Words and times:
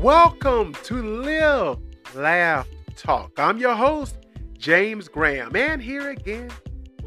Welcome 0.00 0.74
to 0.84 1.02
Live, 1.02 1.78
Laugh, 2.14 2.68
Talk. 2.96 3.32
I'm 3.38 3.56
your 3.56 3.74
host, 3.74 4.18
James 4.58 5.08
Graham, 5.08 5.56
and 5.56 5.80
here 5.80 6.10
again, 6.10 6.50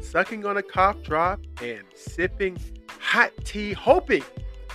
sucking 0.00 0.44
on 0.44 0.56
a 0.56 0.62
cough 0.62 1.00
drop 1.04 1.40
and 1.62 1.84
sipping 1.94 2.58
hot 2.98 3.30
tea, 3.44 3.72
hoping 3.74 4.24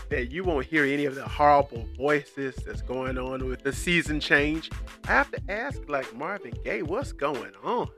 that 0.10 0.32
you 0.32 0.46
won't 0.46 0.66
hear 0.66 0.86
any 0.86 1.04
of 1.04 1.16
the 1.16 1.28
horrible 1.28 1.86
voices 1.98 2.56
that's 2.66 2.82
going 2.82 3.18
on 3.18 3.50
with 3.50 3.64
the 3.64 3.74
season 3.74 4.22
change. 4.22 4.72
I 5.10 5.12
have 5.12 5.30
to 5.32 5.42
ask, 5.50 5.82
like 5.90 6.16
Marvin 6.16 6.54
Gaye, 6.64 6.84
what's 6.84 7.12
going 7.12 7.52
on? 7.66 7.90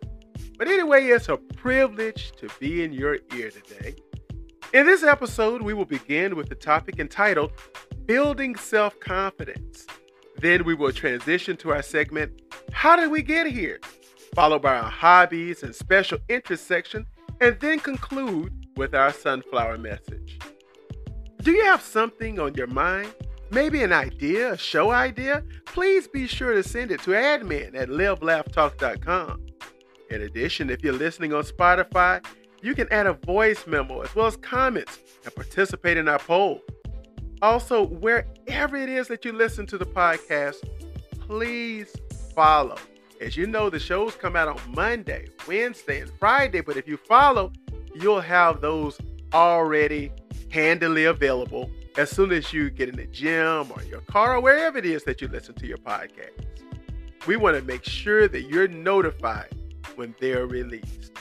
But 0.58 0.68
anyway, 0.68 1.06
it's 1.06 1.30
a 1.30 1.38
privilege 1.38 2.32
to 2.38 2.50
be 2.60 2.84
in 2.84 2.92
your 2.92 3.20
ear 3.36 3.52
today. 3.52 3.94
In 4.74 4.88
this 4.88 5.04
episode, 5.04 5.62
we 5.62 5.76
will 5.76 5.86
begin 5.86 6.36
with 6.36 6.50
the 6.50 6.56
topic 6.56 6.98
entitled 6.98 7.52
Building 8.08 8.56
Self 8.56 9.00
Confidence. 9.00 9.86
Then 10.40 10.64
we 10.64 10.74
will 10.74 10.92
transition 10.92 11.58
to 11.58 11.72
our 11.72 11.82
segment, 11.82 12.42
How 12.72 12.96
Did 12.96 13.12
We 13.12 13.22
Get 13.22 13.48
Here? 13.48 13.80
followed 14.38 14.62
by 14.62 14.78
our 14.78 14.90
hobbies 14.90 15.64
and 15.64 15.74
special 15.74 16.20
interest 16.30 16.68
section, 16.68 17.08
and 17.42 17.60
then 17.60 17.80
conclude 17.80 18.54
with 18.76 18.94
our 18.94 19.12
sunflower 19.12 19.80
message. 19.80 20.40
Do 21.42 21.52
you 21.52 21.66
have 21.66 21.82
something 21.82 22.40
on 22.40 22.54
your 22.54 22.68
mind? 22.68 23.14
Maybe 23.50 23.82
an 23.82 23.94
idea, 23.94 24.54
a 24.54 24.58
show 24.58 24.92
idea? 24.92 25.44
Please 25.66 26.08
be 26.08 26.28
sure 26.28 26.54
to 26.54 26.62
send 26.62 26.92
it 26.92 27.02
to 27.02 27.12
admin 27.12 27.74
at 27.74 27.90
livelaughtalk.com. 27.90 29.46
In 30.12 30.22
addition, 30.22 30.70
if 30.70 30.84
you're 30.84 30.94
listening 30.94 31.34
on 31.34 31.44
Spotify, 31.44 32.24
you 32.62 32.76
can 32.76 32.88
add 32.92 33.08
a 33.08 33.14
voice 33.14 33.66
memo 33.66 34.02
as 34.02 34.14
well 34.14 34.28
as 34.28 34.38
comments 34.38 35.00
and 35.26 35.34
participate 35.34 35.98
in 35.98 36.08
our 36.08 36.20
poll. 36.20 36.62
Also, 37.42 37.86
wherever 37.86 38.76
it 38.76 38.90
is 38.90 39.08
that 39.08 39.24
you 39.24 39.32
listen 39.32 39.66
to 39.68 39.78
the 39.78 39.86
podcast, 39.86 40.56
please 41.20 41.96
follow. 42.34 42.78
As 43.22 43.38
you 43.38 43.48
know, 43.48 43.70
the 43.70 43.80
shows 43.80 44.16
come 44.16 44.36
out 44.36 44.48
on 44.48 44.60
Monday, 44.76 45.28
Wednesday, 45.48 46.02
and 46.02 46.12
Friday, 46.20 46.62
but 46.62 46.78
if 46.78 46.88
you 46.88 46.98
follow, 46.98 47.52
you'll 47.96 48.22
have 48.22 48.62
those 48.62 48.98
already 49.34 50.12
handily 50.50 51.06
available 51.06 51.70
as 51.98 52.10
soon 52.10 52.32
as 52.32 52.54
you 52.54 52.70
get 52.70 52.90
in 52.90 52.96
the 52.96 53.08
gym 53.08 53.72
or 53.72 53.84
your 53.84 54.02
car 54.02 54.36
or 54.36 54.42
wherever 54.42 54.78
it 54.78 54.86
is 54.86 55.04
that 55.04 55.20
you 55.22 55.28
listen 55.28 55.56
to 55.56 55.68
your 55.68 55.78
podcast. 55.78 56.32
We 57.26 57.36
want 57.36 57.58
to 57.58 57.64
make 57.64 57.84
sure 57.84 58.28
that 58.28 58.44
you're 58.44 58.68
notified 58.68 59.54
when 59.96 60.16
they're 60.20 60.48
released. 60.48 61.12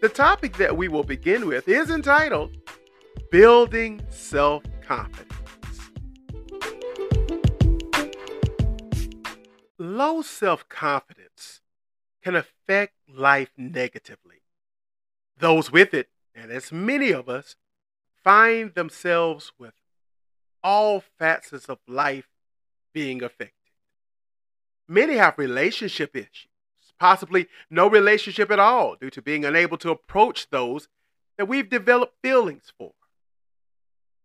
The 0.00 0.08
topic 0.08 0.56
that 0.58 0.76
we 0.76 0.88
will 0.88 1.04
begin 1.04 1.46
with 1.46 1.68
is 1.68 1.90
entitled 1.90 2.56
Building 3.30 4.02
Self 4.10 4.62
Confidence. 4.86 5.32
Low 9.78 10.22
self 10.22 10.68
confidence 10.68 11.62
can 12.22 12.36
affect 12.36 12.94
life 13.08 13.50
negatively. 13.56 14.42
Those 15.38 15.72
with 15.72 15.94
it, 15.94 16.08
and 16.34 16.50
as 16.50 16.70
many 16.70 17.12
of 17.12 17.28
us, 17.28 17.56
find 18.22 18.74
themselves 18.74 19.52
with 19.58 19.74
all 20.62 21.02
facets 21.18 21.68
of 21.68 21.78
life 21.86 22.28
being 22.92 23.22
affected. 23.22 23.52
Many 24.88 25.14
have 25.16 25.38
relationship 25.38 26.14
issues, 26.14 26.48
possibly 26.98 27.48
no 27.70 27.88
relationship 27.88 28.50
at 28.50 28.58
all, 28.58 28.96
due 29.00 29.10
to 29.10 29.22
being 29.22 29.44
unable 29.44 29.78
to 29.78 29.90
approach 29.90 30.48
those 30.50 30.88
that 31.36 31.48
we've 31.48 31.68
developed 31.68 32.14
feelings 32.22 32.72
for. 32.78 32.92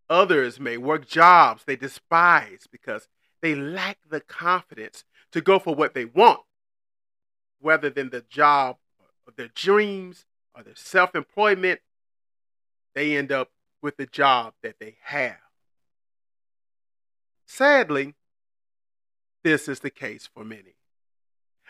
Others 0.09 0.59
may 0.59 0.77
work 0.77 1.07
jobs 1.07 1.63
they 1.65 1.75
despise 1.75 2.67
because 2.71 3.07
they 3.41 3.55
lack 3.55 3.99
the 4.09 4.21
confidence 4.21 5.03
to 5.31 5.41
go 5.41 5.59
for 5.59 5.75
what 5.75 5.93
they 5.93 6.05
want, 6.05 6.41
rather 7.61 7.89
than 7.89 8.09
the 8.09 8.25
job 8.29 8.77
of 9.27 9.35
their 9.35 9.49
dreams 9.49 10.25
or 10.55 10.63
their 10.63 10.75
self 10.75 11.15
employment. 11.15 11.79
They 12.95 13.15
end 13.15 13.31
up 13.31 13.51
with 13.81 13.97
the 13.97 14.07
job 14.07 14.53
that 14.63 14.75
they 14.79 14.97
have. 15.03 15.37
Sadly, 17.45 18.15
this 19.43 19.67
is 19.67 19.79
the 19.79 19.89
case 19.89 20.27
for 20.33 20.43
many. 20.43 20.75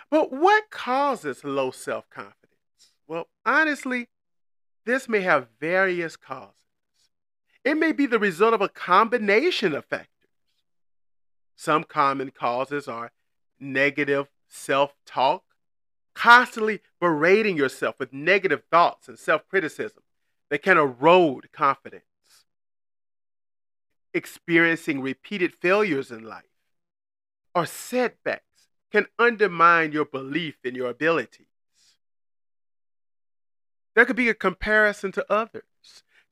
But 0.10 0.32
what 0.32 0.70
causes 0.72 1.44
low 1.44 1.72
self 1.72 2.10
confidence? 2.10 2.40
Well, 3.08 3.28
honestly, 3.46 4.08
this 4.86 5.10
may 5.10 5.22
have 5.22 5.48
various 5.60 6.16
causes. 6.16 6.59
It 7.64 7.76
may 7.76 7.92
be 7.92 8.06
the 8.06 8.20
result 8.20 8.54
of 8.54 8.62
a 8.62 8.70
combination 8.70 9.76
of 9.76 9.86
factors. 9.86 10.08
Some 11.56 11.84
common 11.84 12.32
causes 12.32 12.88
are 12.88 13.12
negative 13.60 14.28
self 14.48 14.96
talk, 15.06 15.44
constantly 16.14 16.82
berating 17.00 17.58
yourself 17.58 18.00
with 18.00 18.14
negative 18.14 18.64
thoughts 18.72 19.08
and 19.08 19.20
self 19.20 19.48
criticism 19.48 20.04
that 20.50 20.64
can 20.64 20.78
erode 20.78 21.52
confidence, 21.52 22.04
experiencing 24.14 25.02
repeated 25.02 25.54
failures 25.54 26.12
in 26.12 26.24
life, 26.24 26.44
or 27.54 27.66
setbacks 27.66 28.44
can 28.92 29.06
undermine 29.20 29.92
your 29.92 30.06
belief 30.06 30.58
in 30.64 30.76
your 30.76 30.90
abilities. 30.90 31.46
There 33.96 34.06
could 34.06 34.16
be 34.16 34.30
a 34.30 34.34
comparison 34.34 35.12
to 35.12 35.32
others. 35.32 35.64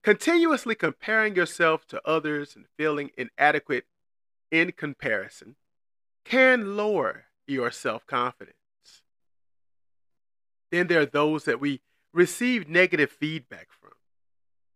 Continuously 0.08 0.74
comparing 0.74 1.36
yourself 1.36 1.86
to 1.86 2.02
others 2.08 2.56
and 2.56 2.64
feeling 2.78 3.12
inadequate 3.18 3.84
in 4.50 4.72
comparison 4.72 5.58
can 6.24 6.78
lower 6.78 7.26
your 7.46 7.72
self 7.72 8.08
confidence. 8.08 8.56
Then 10.72 10.88
there 10.88 11.02
are 11.02 11.06
those 11.06 11.44
that 11.44 11.60
we 11.60 11.82
receive 12.14 12.70
negative 12.70 13.12
feedback 13.12 13.68
from. 13.70 13.92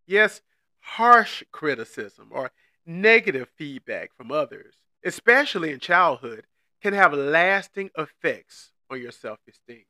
Yes, 0.05 0.41
harsh 0.81 1.43
criticism 1.53 2.27
or 2.31 2.51
negative 2.85 3.47
feedback 3.55 4.13
from 4.13 4.33
others, 4.33 4.81
especially 5.01 5.71
in 5.71 5.79
childhood, 5.79 6.45
can 6.81 6.93
have 6.93 7.13
lasting 7.13 7.89
effects 7.97 8.73
on 8.89 9.01
your 9.01 9.13
self 9.13 9.39
esteem. 9.47 9.85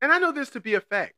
And 0.00 0.12
I 0.12 0.20
know 0.20 0.30
this 0.30 0.50
to 0.50 0.60
be 0.60 0.74
a 0.74 0.80
fact. 0.80 1.14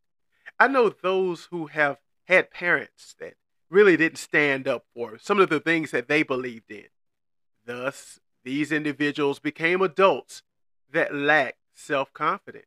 I 0.59 0.69
know 0.69 0.89
those 0.89 1.49
who 1.51 1.67
have 1.67 1.99
had 2.25 2.51
parents 2.51 3.15
that 3.21 3.35
really 3.71 3.97
didn't 3.97 4.19
stand 4.19 4.69
up 4.69 4.85
for 4.95 5.19
some 5.19 5.41
of 5.41 5.49
the 5.49 5.61
things 5.61 5.91
that 5.91 6.09
they 6.09 6.23
believed 6.23 6.71
in. 6.71 6.87
Thus, 7.65 8.21
these 8.45 8.71
individuals 8.71 9.39
became 9.39 9.81
adults 9.83 10.43
that 10.93 11.15
lack 11.15 11.57
self 11.75 12.13
confidence. 12.13 12.67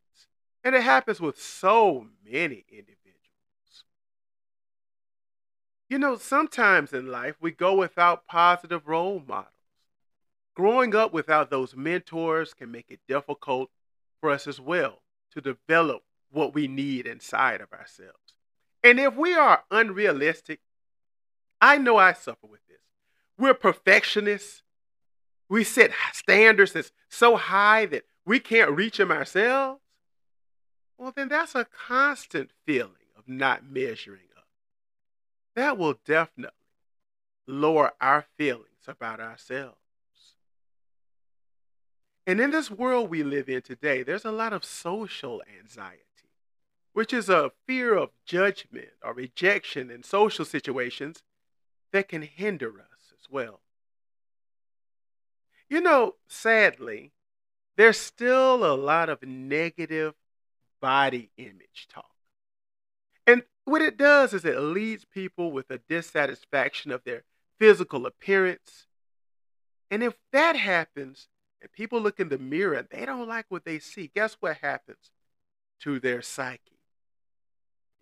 And 0.63 0.75
it 0.75 0.83
happens 0.83 1.21
with 1.21 1.39
so 1.41 2.07
many 2.25 2.65
individuals. 2.69 2.97
You 5.89 5.97
know, 5.97 6.17
sometimes 6.17 6.91
in 6.91 7.07
life 7.07 7.35
we 7.39 7.51
go 7.51 7.75
without 7.75 8.27
positive 8.27 8.87
role 8.87 9.23
models. 9.25 9.53
Growing 10.55 10.95
up 10.95 11.13
without 11.13 11.49
those 11.49 11.75
mentors 11.75 12.53
can 12.53 12.71
make 12.71 12.87
it 12.89 12.99
difficult 13.07 13.69
for 14.19 14.31
us 14.31 14.47
as 14.47 14.59
well 14.59 15.03
to 15.31 15.39
develop 15.39 16.01
what 16.31 16.53
we 16.53 16.67
need 16.67 17.05
inside 17.05 17.61
of 17.61 17.71
ourselves. 17.71 18.26
And 18.87 19.01
if 19.01 19.17
we 19.17 19.33
are 19.33 19.65
unrealistic, 19.69 20.61
I 21.59 21.77
know 21.77 21.97
I 21.97 22.13
suffer 22.13 22.47
with 22.47 22.65
this. 22.69 22.79
We're 23.37 23.53
perfectionists. 23.53 24.63
We 25.49 25.65
set 25.65 25.91
standards 26.13 26.71
that's 26.71 26.93
so 27.09 27.35
high 27.35 27.85
that 27.87 28.05
we 28.25 28.39
can't 28.39 28.71
reach 28.71 28.95
them 28.95 29.11
ourselves. 29.11 29.81
Well, 30.97 31.11
then 31.13 31.27
that's 31.27 31.53
a 31.53 31.65
constant 31.65 32.51
feeling 32.65 32.93
of 33.17 33.27
not 33.27 33.69
measuring 33.69 34.29
up. 34.37 34.47
That 35.57 35.77
will 35.77 35.95
definitely 36.05 36.55
lower 37.45 37.91
our 37.99 38.25
feelings 38.37 38.87
about 38.87 39.19
ourselves. 39.19 39.75
And 42.25 42.39
in 42.39 42.51
this 42.51 42.71
world 42.71 43.09
we 43.09 43.21
live 43.21 43.49
in 43.49 43.63
today, 43.63 44.03
there's 44.03 44.23
a 44.23 44.31
lot 44.31 44.53
of 44.53 44.63
social 44.63 45.43
anxiety, 45.61 46.03
which 46.97 47.13
is 47.13 47.29
a 47.29 47.51
fear 47.67 47.95
of 47.95 48.09
judgment 48.25 48.87
or 49.03 49.13
rejection 49.13 49.91
in 49.91 50.01
social 50.01 50.43
situations 50.43 51.21
that 51.91 52.07
can 52.07 52.23
hinder 52.23 52.69
us 52.69 53.13
as 53.13 53.29
well. 53.29 53.61
You 55.69 55.79
know, 55.79 56.15
sadly, 56.27 57.11
there's 57.75 57.99
still 57.99 58.65
a 58.65 58.73
lot 58.73 59.09
of 59.09 59.21
negative 59.21 60.15
body 60.81 61.29
image 61.37 61.87
talk. 61.87 62.15
And 63.27 63.43
what 63.65 63.83
it 63.83 63.95
does 63.95 64.33
is 64.33 64.43
it 64.43 64.57
leads 64.57 65.05
people 65.05 65.51
with 65.51 65.69
a 65.69 65.81
dissatisfaction 65.87 66.91
of 66.91 67.03
their 67.03 67.25
physical 67.59 68.07
appearance. 68.07 68.87
And 69.91 70.01
if 70.01 70.15
that 70.31 70.55
happens, 70.55 71.27
and 71.61 71.71
people 71.71 72.01
look 72.01 72.19
in 72.19 72.29
the 72.29 72.39
mirror 72.39 72.73
and 72.73 72.87
they 72.89 73.05
don't 73.05 73.27
like 73.27 73.45
what 73.49 73.65
they 73.65 73.77
see, 73.77 74.09
guess 74.15 74.35
what 74.39 74.57
happens 74.63 75.11
to 75.81 75.99
their 75.99 76.23
psyche? 76.23 76.76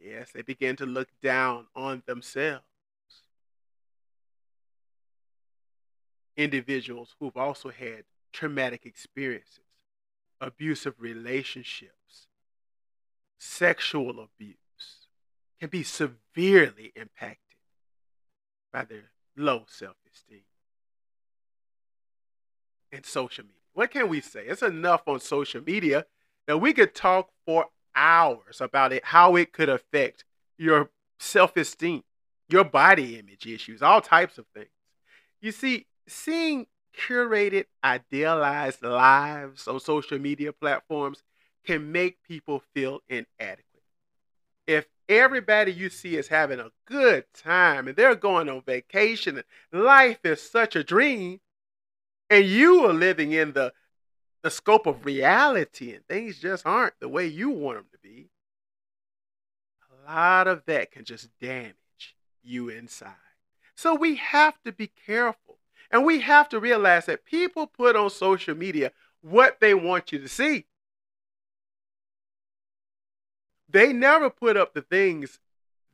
Yes, 0.06 0.30
they 0.34 0.44
begin 0.44 0.75
to 0.78 0.86
look 0.86 1.10
down 1.22 1.66
on 1.75 2.04
themselves. 2.06 2.63
individuals 6.38 7.16
who've 7.19 7.38
also 7.38 7.69
had 7.69 8.04
traumatic 8.34 8.86
experiences, 8.86 9.60
abusive 10.42 10.96
relationships, 11.00 12.28
sexual 13.38 14.19
abuse 14.19 14.56
can 15.60 15.69
be 15.69 15.84
severely 15.84 16.92
impacted 16.96 17.40
by 18.74 18.84
their 18.84 19.12
low 19.38 19.63
self 19.68 19.96
esteem. 20.12 20.42
And 22.92 23.06
social 23.06 23.44
media. 23.44 23.60
What 23.74 23.92
can 23.92 24.08
we 24.08 24.22
say? 24.22 24.46
It's 24.46 24.62
enough 24.62 25.08
on 25.08 25.19
social 25.19 25.62
media 25.62 26.06
that 26.48 26.58
we 26.60 26.74
could 26.74 26.96
talk 26.96 27.30
for 27.46 27.66
hours 27.96 28.62
about 28.62 28.94
it, 28.94 29.06
how 29.06 29.36
it 29.36 29.54
could 29.54 29.70
affect 29.70 30.24
your 30.58 30.90
self 31.20 31.56
esteem, 31.58 32.04
your 32.50 32.64
body 32.64 33.18
image 33.18 33.46
issues, 33.46 33.82
all 33.82 34.02
types 34.02 34.38
of 34.38 34.46
things. 34.54 34.70
You 35.42 35.52
see, 35.52 35.86
seeing 36.08 36.68
curated, 36.98 37.66
idealized 37.84 38.82
lives 38.82 39.68
on 39.68 39.80
social 39.80 40.20
media 40.20 40.54
platforms 40.54 41.22
can 41.66 41.92
make 41.92 42.24
people 42.24 42.62
feel 42.74 43.00
inadequate. 43.10 43.64
If 44.68 44.88
everybody 45.10 45.72
you 45.72 45.90
see 45.90 46.16
is 46.16 46.28
having 46.28 46.60
a 46.60 46.72
good 46.86 47.26
time 47.34 47.88
and 47.88 47.96
they're 47.96 48.16
going 48.16 48.50
on 48.50 48.62
vacation 48.62 49.44
life 49.72 50.20
is 50.24 50.42
such 50.42 50.76
a 50.76 50.84
dream, 50.84 51.40
and 52.30 52.46
you 52.46 52.86
are 52.86 52.94
living 52.94 53.32
in 53.32 53.54
the 53.54 53.72
the 54.46 54.52
scope 54.52 54.86
of 54.86 55.08
reality 55.08 55.92
and 55.96 56.06
things 56.06 56.38
just 56.38 56.68
aren't 56.68 56.94
the 57.00 57.10
way 57.10 57.26
you 57.26 57.50
want 57.50 57.80
them 57.80 57.88
to 57.92 57.98
be, 57.98 58.30
a 59.90 60.12
lot 60.12 60.48
of 60.48 60.64
that 60.68 60.92
can 60.92 61.04
just 61.04 61.30
damage 61.42 62.16
you 62.44 62.70
inside. 62.70 63.10
So 63.74 63.96
we 63.96 64.18
have 64.18 64.62
to 64.64 64.72
be 64.72 64.92
careful. 65.08 65.58
And 65.90 66.06
we 66.06 66.20
have 66.20 66.48
to 66.50 66.60
realize 66.60 67.08
that 67.08 67.26
people 67.26 67.66
put 67.66 67.96
on 67.96 68.12
social 68.12 68.56
media 68.56 68.92
what 69.22 69.60
they 69.62 69.74
want 69.74 70.12
you 70.12 70.20
to 70.20 70.28
see. 70.28 70.68
They 73.68 73.94
never 73.94 74.30
put 74.30 74.58
up 74.58 74.76
the 74.76 74.84
things 74.84 75.40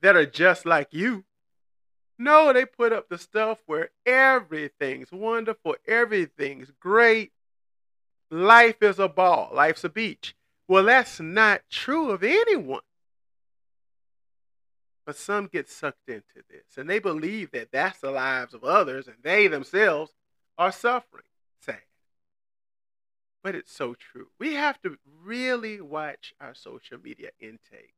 that 0.02 0.18
are 0.18 0.26
just 0.26 0.66
like 0.66 0.90
you. 0.92 1.24
No, 2.20 2.52
they 2.52 2.66
put 2.66 2.92
up 2.92 3.08
the 3.08 3.18
stuff 3.18 3.60
where 3.66 3.92
everything's 4.06 5.14
wonderful, 5.14 5.78
everything's 5.88 6.72
great, 6.82 7.32
life 8.32 8.82
is 8.82 8.98
a 8.98 9.10
ball, 9.10 9.52
life's 9.54 9.84
a 9.84 9.90
beach. 9.90 10.36
Well, 10.68 10.86
that's 10.86 11.20
not 11.20 11.62
true 11.70 12.12
of 12.12 12.24
anyone. 12.24 12.82
But 15.06 15.18
some 15.18 15.48
get 15.48 15.70
sucked 15.70 16.08
into 16.08 16.44
this 16.50 16.78
and 16.78 16.90
they 16.90 17.00
believe 17.00 17.52
that 17.52 17.72
that's 17.72 18.00
the 18.00 18.12
lives 18.12 18.54
of 18.54 18.64
others 18.64 19.08
and 19.08 19.18
they 19.22 19.48
themselves 19.48 20.14
are 20.58 20.72
suffering. 20.72 21.26
Sad. 21.60 21.82
But 23.44 23.56
it's 23.56 23.74
so 23.74 23.96
true. 23.96 24.28
We 24.40 24.54
have 24.54 24.82
to 24.84 24.98
really 25.24 25.82
watch 25.82 26.34
our 26.40 26.54
social 26.54 27.00
media 27.00 27.32
intake. 27.40 27.96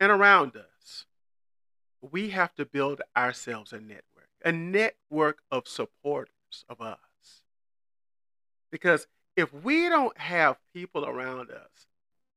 And 0.00 0.12
around 0.12 0.56
us, 0.56 1.06
we 2.00 2.30
have 2.30 2.54
to 2.56 2.64
build 2.64 3.00
ourselves 3.16 3.72
a 3.72 3.80
network, 3.80 4.28
a 4.44 4.52
network 4.52 5.38
of 5.50 5.66
supporters 5.66 6.64
of 6.68 6.80
us. 6.80 6.98
Because 8.70 9.06
if 9.36 9.52
we 9.52 9.88
don't 9.88 10.16
have 10.18 10.58
people 10.74 11.06
around 11.06 11.50
us 11.50 11.86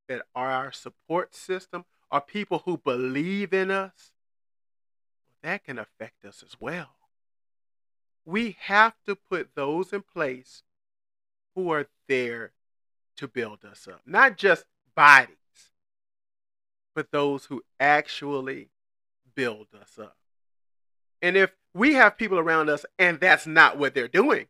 that 0.08 0.24
are 0.36 0.52
our 0.52 0.72
support 0.72 1.36
system, 1.36 1.86
are 2.12 2.22
people 2.22 2.64
who 2.66 2.78
believe 2.78 3.54
in 3.54 3.72
us, 3.72 4.12
that 5.42 5.64
can 5.64 5.80
affect 5.80 6.26
us 6.26 6.44
as 6.44 6.56
well. 6.60 6.90
We 8.26 8.58
have 8.62 8.94
to 9.08 9.16
put 9.16 9.56
those 9.56 9.92
in 9.92 10.02
place 10.02 10.64
who 11.56 11.72
are 11.72 11.88
there 12.08 12.52
to 13.18 13.28
build 13.28 13.66
us 13.66 13.88
up, 13.88 14.02
not 14.06 14.38
just 14.38 14.66
bodies, 14.96 15.36
but 16.94 17.12
those 17.12 17.46
who 17.46 17.64
actually 17.80 18.70
build 19.36 19.68
us 19.80 19.98
up. 19.98 20.18
And 21.22 21.38
if 21.38 21.52
we 21.74 21.94
have 21.94 22.18
people 22.18 22.40
around 22.40 22.70
us 22.70 22.86
and 23.00 23.20
that's 23.20 23.48
not 23.48 23.78
what 23.78 23.94
they're 23.94 24.08
doing, 24.08 24.48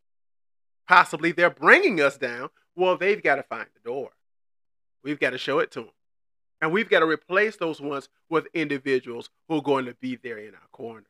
possibly 0.87 1.31
they're 1.31 1.49
bringing 1.49 2.01
us 2.01 2.17
down. 2.17 2.49
Well, 2.75 2.97
they've 2.97 3.21
got 3.21 3.35
to 3.35 3.43
find 3.43 3.67
the 3.73 3.89
door. 3.89 4.11
We've 5.03 5.19
got 5.19 5.31
to 5.31 5.37
show 5.37 5.59
it 5.59 5.71
to 5.71 5.81
them. 5.81 5.89
And 6.61 6.71
we've 6.71 6.89
got 6.89 6.99
to 6.99 7.07
replace 7.07 7.57
those 7.57 7.81
ones 7.81 8.07
with 8.29 8.47
individuals 8.53 9.29
who 9.47 9.57
are 9.57 9.61
going 9.63 9.85
to 9.85 9.95
be 9.95 10.15
there 10.15 10.37
in 10.37 10.53
our 10.53 10.67
corner. 10.71 11.07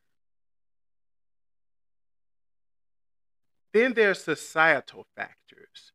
Then 3.74 3.94
there's 3.94 4.24
societal 4.24 5.06
factors. 5.16 5.92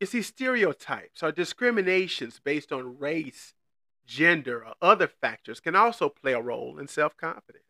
You 0.00 0.06
see, 0.06 0.22
stereotypes 0.22 1.22
or 1.22 1.30
discriminations 1.30 2.40
based 2.42 2.72
on 2.72 2.98
race, 2.98 3.54
gender, 4.06 4.64
or 4.64 4.74
other 4.82 5.06
factors 5.06 5.60
can 5.60 5.76
also 5.76 6.08
play 6.08 6.32
a 6.32 6.40
role 6.40 6.78
in 6.78 6.88
self 6.88 7.16
confidence. 7.16 7.64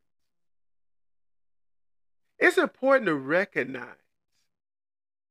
It's 2.38 2.58
important 2.58 3.06
to 3.06 3.14
recognize 3.14 4.01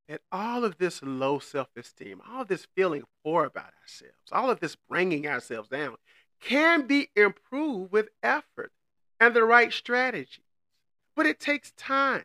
that 0.08 0.20
all 0.30 0.64
of 0.64 0.78
this 0.78 1.02
low 1.02 1.38
self 1.38 1.68
esteem, 1.76 2.20
all 2.30 2.44
this 2.44 2.66
feeling 2.74 3.04
poor 3.24 3.44
about 3.44 3.72
ourselves, 3.82 4.30
all 4.30 4.50
of 4.50 4.60
this 4.60 4.76
bringing 4.88 5.26
ourselves 5.26 5.68
down 5.68 5.96
can 6.40 6.86
be 6.86 7.08
improved 7.14 7.92
with 7.92 8.08
effort 8.22 8.72
and 9.20 9.34
the 9.34 9.44
right 9.44 9.72
strategy. 9.72 10.42
But 11.14 11.26
it 11.26 11.38
takes 11.38 11.72
time 11.72 12.24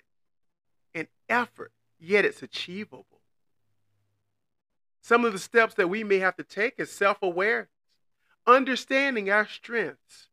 and 0.95 1.07
effort, 1.29 1.71
yet 1.99 2.25
it's 2.25 2.41
achievable. 2.41 3.21
Some 5.01 5.23
of 5.23 5.33
the 5.33 5.39
steps 5.39 5.75
that 5.75 5.89
we 5.89 6.03
may 6.03 6.19
have 6.19 6.35
to 6.37 6.43
take 6.43 6.75
is 6.77 6.91
self 6.91 7.21
awareness, 7.21 7.69
understanding 8.45 9.29
our 9.29 9.47
strengths 9.47 10.27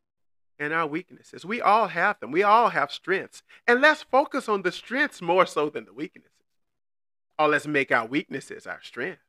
and 0.57 0.73
our 0.73 0.87
weaknesses. 0.87 1.45
We 1.45 1.61
all 1.61 1.87
have 1.87 2.19
them, 2.19 2.31
we 2.31 2.43
all 2.43 2.69
have 2.69 2.91
strengths. 2.91 3.43
And 3.67 3.81
let's 3.81 4.03
focus 4.03 4.49
on 4.49 4.63
the 4.63 4.71
strengths 4.71 5.21
more 5.21 5.45
so 5.45 5.69
than 5.69 5.85
the 5.85 5.93
weaknesses. 5.93 6.31
Or 7.37 7.49
let's 7.49 7.67
make 7.67 7.91
our 7.91 8.05
weaknesses 8.05 8.65
our 8.65 8.79
strengths. 8.81 9.21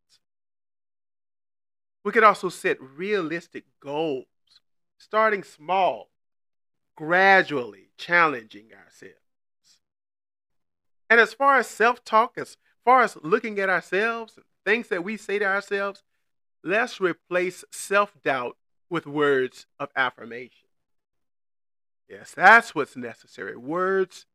We 2.05 2.13
could 2.13 2.25
also 2.25 2.49
set 2.49 2.81
realistic 2.81 3.65
goals, 3.81 4.27
starting 4.99 5.43
small, 5.43 6.11
gradually 6.97 7.89
challenging 7.97 8.69
ourselves. 8.73 9.17
And 11.11 11.21
as 11.21 11.33
far 11.33 11.59
as 11.59 11.67
self 11.67 12.05
talk, 12.05 12.35
as 12.37 12.57
far 12.85 13.03
as 13.03 13.17
looking 13.23 13.59
at 13.59 13.71
ourselves, 13.71 14.39
things 14.65 14.89
that 14.89 15.05
we 15.05 15.17
say 15.17 15.39
to 15.39 15.45
ourselves, 15.45 16.03
let's 16.63 17.01
replace 17.01 17.65
self 17.73 18.13
doubt 18.23 18.57
with 18.89 19.07
words 19.07 19.67
of 19.79 19.91
affirmation. 19.97 20.69
Yes, 22.09 22.33
that's 22.35 22.75
what's 22.75 22.97
necessary 22.97 23.57
words 23.57 24.27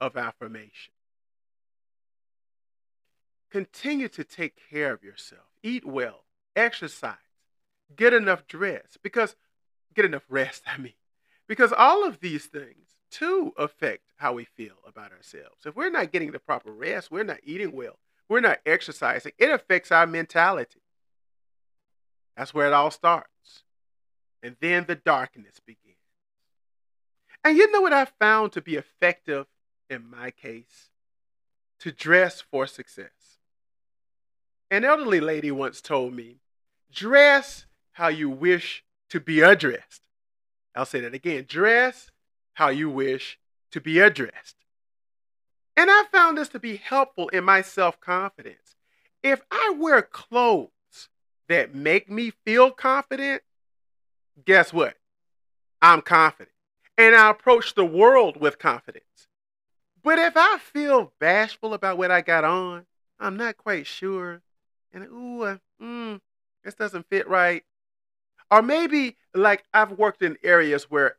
of 0.00 0.16
affirmation. 0.16 0.93
Continue 3.54 4.08
to 4.08 4.24
take 4.24 4.58
care 4.68 4.92
of 4.92 5.04
yourself. 5.04 5.44
Eat 5.62 5.86
well, 5.86 6.24
exercise, 6.56 7.14
get 7.94 8.12
enough 8.12 8.48
dress, 8.48 8.98
because 9.00 9.36
get 9.94 10.04
enough 10.04 10.24
rest, 10.28 10.64
I 10.66 10.76
mean. 10.76 10.94
Because 11.46 11.72
all 11.72 12.04
of 12.04 12.18
these 12.18 12.46
things 12.46 12.96
too 13.12 13.52
affect 13.56 14.02
how 14.16 14.32
we 14.32 14.44
feel 14.44 14.74
about 14.84 15.12
ourselves. 15.12 15.64
If 15.64 15.76
we're 15.76 15.90
not 15.90 16.10
getting 16.10 16.32
the 16.32 16.40
proper 16.40 16.72
rest, 16.72 17.12
we're 17.12 17.22
not 17.22 17.38
eating 17.44 17.70
well, 17.70 18.00
we're 18.28 18.40
not 18.40 18.58
exercising, 18.66 19.30
it 19.38 19.50
affects 19.50 19.92
our 19.92 20.08
mentality. 20.08 20.82
That's 22.36 22.52
where 22.52 22.66
it 22.66 22.72
all 22.72 22.90
starts. 22.90 23.62
And 24.42 24.56
then 24.60 24.86
the 24.88 24.96
darkness 24.96 25.60
begins. 25.64 25.94
And 27.44 27.56
you 27.56 27.70
know 27.70 27.82
what 27.82 27.92
I 27.92 28.06
found 28.18 28.50
to 28.54 28.60
be 28.60 28.74
effective 28.74 29.46
in 29.88 30.10
my 30.10 30.32
case? 30.32 30.90
To 31.82 31.92
dress 31.92 32.40
for 32.40 32.66
success. 32.66 33.23
An 34.74 34.84
elderly 34.84 35.20
lady 35.20 35.52
once 35.52 35.80
told 35.80 36.14
me, 36.14 36.38
dress 36.90 37.66
how 37.92 38.08
you 38.08 38.28
wish 38.28 38.82
to 39.08 39.20
be 39.20 39.40
addressed. 39.40 40.02
I'll 40.74 40.84
say 40.84 40.98
that 40.98 41.14
again 41.14 41.44
dress 41.46 42.10
how 42.54 42.70
you 42.70 42.90
wish 42.90 43.38
to 43.70 43.80
be 43.80 44.00
addressed. 44.00 44.56
And 45.76 45.88
I 45.92 46.06
found 46.10 46.36
this 46.36 46.48
to 46.48 46.58
be 46.58 46.74
helpful 46.74 47.28
in 47.28 47.44
my 47.44 47.62
self 47.62 48.00
confidence. 48.00 48.74
If 49.22 49.42
I 49.48 49.76
wear 49.78 50.02
clothes 50.02 51.08
that 51.48 51.72
make 51.72 52.10
me 52.10 52.32
feel 52.44 52.72
confident, 52.72 53.44
guess 54.44 54.72
what? 54.72 54.96
I'm 55.82 56.00
confident. 56.00 56.50
And 56.98 57.14
I 57.14 57.30
approach 57.30 57.76
the 57.76 57.84
world 57.84 58.40
with 58.40 58.58
confidence. 58.58 59.28
But 60.02 60.18
if 60.18 60.32
I 60.36 60.58
feel 60.58 61.12
bashful 61.20 61.74
about 61.74 61.96
what 61.96 62.10
I 62.10 62.22
got 62.22 62.42
on, 62.42 62.86
I'm 63.20 63.36
not 63.36 63.56
quite 63.56 63.86
sure 63.86 64.42
and 64.94 65.04
ooh, 65.06 65.42
uh, 65.42 65.56
mm, 65.82 66.20
this 66.64 66.74
doesn't 66.74 67.08
fit 67.10 67.28
right. 67.28 67.64
Or 68.50 68.62
maybe 68.62 69.16
like 69.34 69.64
I've 69.74 69.92
worked 69.92 70.22
in 70.22 70.38
areas 70.42 70.90
where 70.90 71.16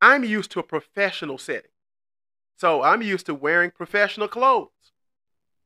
I'm 0.00 0.24
used 0.24 0.50
to 0.52 0.60
a 0.60 0.64
professional 0.64 1.38
setting. 1.38 1.70
So 2.56 2.82
I'm 2.82 3.02
used 3.02 3.26
to 3.26 3.34
wearing 3.34 3.70
professional 3.70 4.28
clothes. 4.28 4.68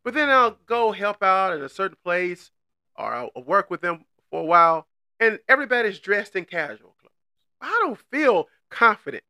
But 0.04 0.14
then 0.14 0.28
I'll 0.28 0.58
go 0.66 0.92
help 0.92 1.22
out 1.22 1.52
at 1.52 1.60
a 1.60 1.68
certain 1.68 1.96
place 2.04 2.52
or 2.96 3.12
I'll 3.12 3.42
work 3.44 3.70
with 3.70 3.80
them 3.80 4.04
for 4.30 4.42
a 4.42 4.44
while 4.44 4.86
and 5.18 5.38
everybody's 5.48 5.98
dressed 5.98 6.36
in 6.36 6.44
casual 6.44 6.94
clothes. 7.00 7.12
I 7.60 7.80
don't 7.82 7.98
feel 8.10 8.48
confident 8.70 9.24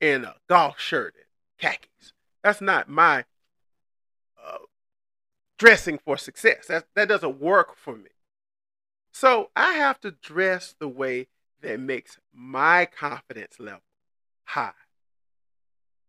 in 0.00 0.24
a 0.24 0.36
golf 0.48 0.78
shirt 0.78 1.14
and 1.16 1.24
khakis. 1.58 2.12
That's 2.42 2.60
not 2.60 2.88
my 2.88 3.24
dressing 5.58 5.98
for 5.98 6.16
success. 6.16 6.66
That, 6.68 6.86
that 6.94 7.08
doesn't 7.08 7.40
work 7.40 7.76
for 7.76 7.96
me. 7.96 8.10
So 9.12 9.50
I 9.56 9.72
have 9.74 10.00
to 10.00 10.12
dress 10.12 10.74
the 10.78 10.88
way 10.88 11.28
that 11.60 11.80
makes 11.80 12.18
my 12.32 12.86
confidence 12.86 13.58
level 13.58 13.82
high. 14.44 14.72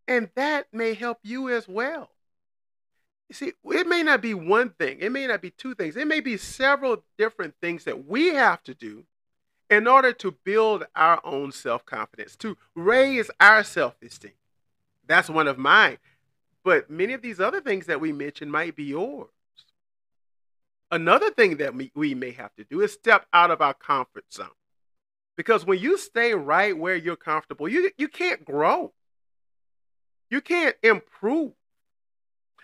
And 0.07 0.29
that 0.35 0.67
may 0.71 0.93
help 0.93 1.19
you 1.23 1.49
as 1.49 1.67
well. 1.67 2.11
You 3.27 3.35
see, 3.35 3.53
it 3.63 3.87
may 3.87 4.01
not 4.01 4.21
be 4.21 4.33
one 4.33 4.69
thing, 4.71 4.97
it 4.99 5.11
may 5.11 5.27
not 5.27 5.41
be 5.41 5.51
two 5.51 5.75
things, 5.75 5.95
it 5.95 6.07
may 6.07 6.19
be 6.19 6.35
several 6.35 7.03
different 7.17 7.53
things 7.61 7.83
that 7.83 8.07
we 8.07 8.33
have 8.33 8.63
to 8.63 8.73
do 8.73 9.05
in 9.69 9.87
order 9.87 10.11
to 10.13 10.31
build 10.43 10.85
our 10.95 11.21
own 11.23 11.51
self 11.51 11.85
confidence, 11.85 12.35
to 12.37 12.57
raise 12.73 13.29
our 13.39 13.63
self 13.63 13.95
esteem. 14.01 14.31
That's 15.05 15.29
one 15.29 15.47
of 15.47 15.57
mine. 15.59 15.97
But 16.63 16.89
many 16.89 17.13
of 17.13 17.21
these 17.21 17.39
other 17.39 17.61
things 17.61 17.85
that 17.85 18.01
we 18.01 18.11
mentioned 18.11 18.51
might 18.51 18.75
be 18.75 18.83
yours. 18.83 19.29
Another 20.91 21.29
thing 21.29 21.57
that 21.57 21.75
we, 21.93 22.15
may 22.15 22.31
have 22.31 22.53
to 22.55 22.63
do 22.63 22.81
is 22.81 22.93
step 22.93 23.25
out 23.31 23.51
of 23.51 23.61
our 23.61 23.73
comfort 23.73 24.25
zone. 24.33 24.47
Because 25.37 25.65
when 25.65 25.79
you 25.79 25.97
stay 25.97 26.33
right 26.33 26.75
where 26.77 26.95
you're 26.95 27.15
comfortable, 27.15 27.67
you, 27.69 27.91
you 27.97 28.07
can't 28.07 28.43
grow. 28.43 28.91
You 30.29 30.41
can't 30.41 30.75
improve. 30.83 31.53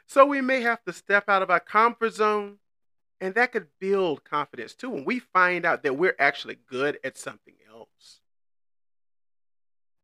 So 0.07 0.25
we 0.25 0.41
may 0.41 0.61
have 0.61 0.83
to 0.85 0.93
step 0.93 1.29
out 1.29 1.41
of 1.41 1.49
our 1.49 1.59
comfort 1.59 2.13
zone, 2.13 2.57
and 3.21 3.33
that 3.35 3.51
could 3.51 3.67
build 3.79 4.23
confidence 4.23 4.73
too 4.73 4.89
when 4.89 5.05
we 5.05 5.19
find 5.19 5.65
out 5.65 5.83
that 5.83 5.97
we're 5.97 6.15
actually 6.19 6.57
good 6.69 6.99
at 7.03 7.17
something 7.17 7.55
else. 7.71 8.19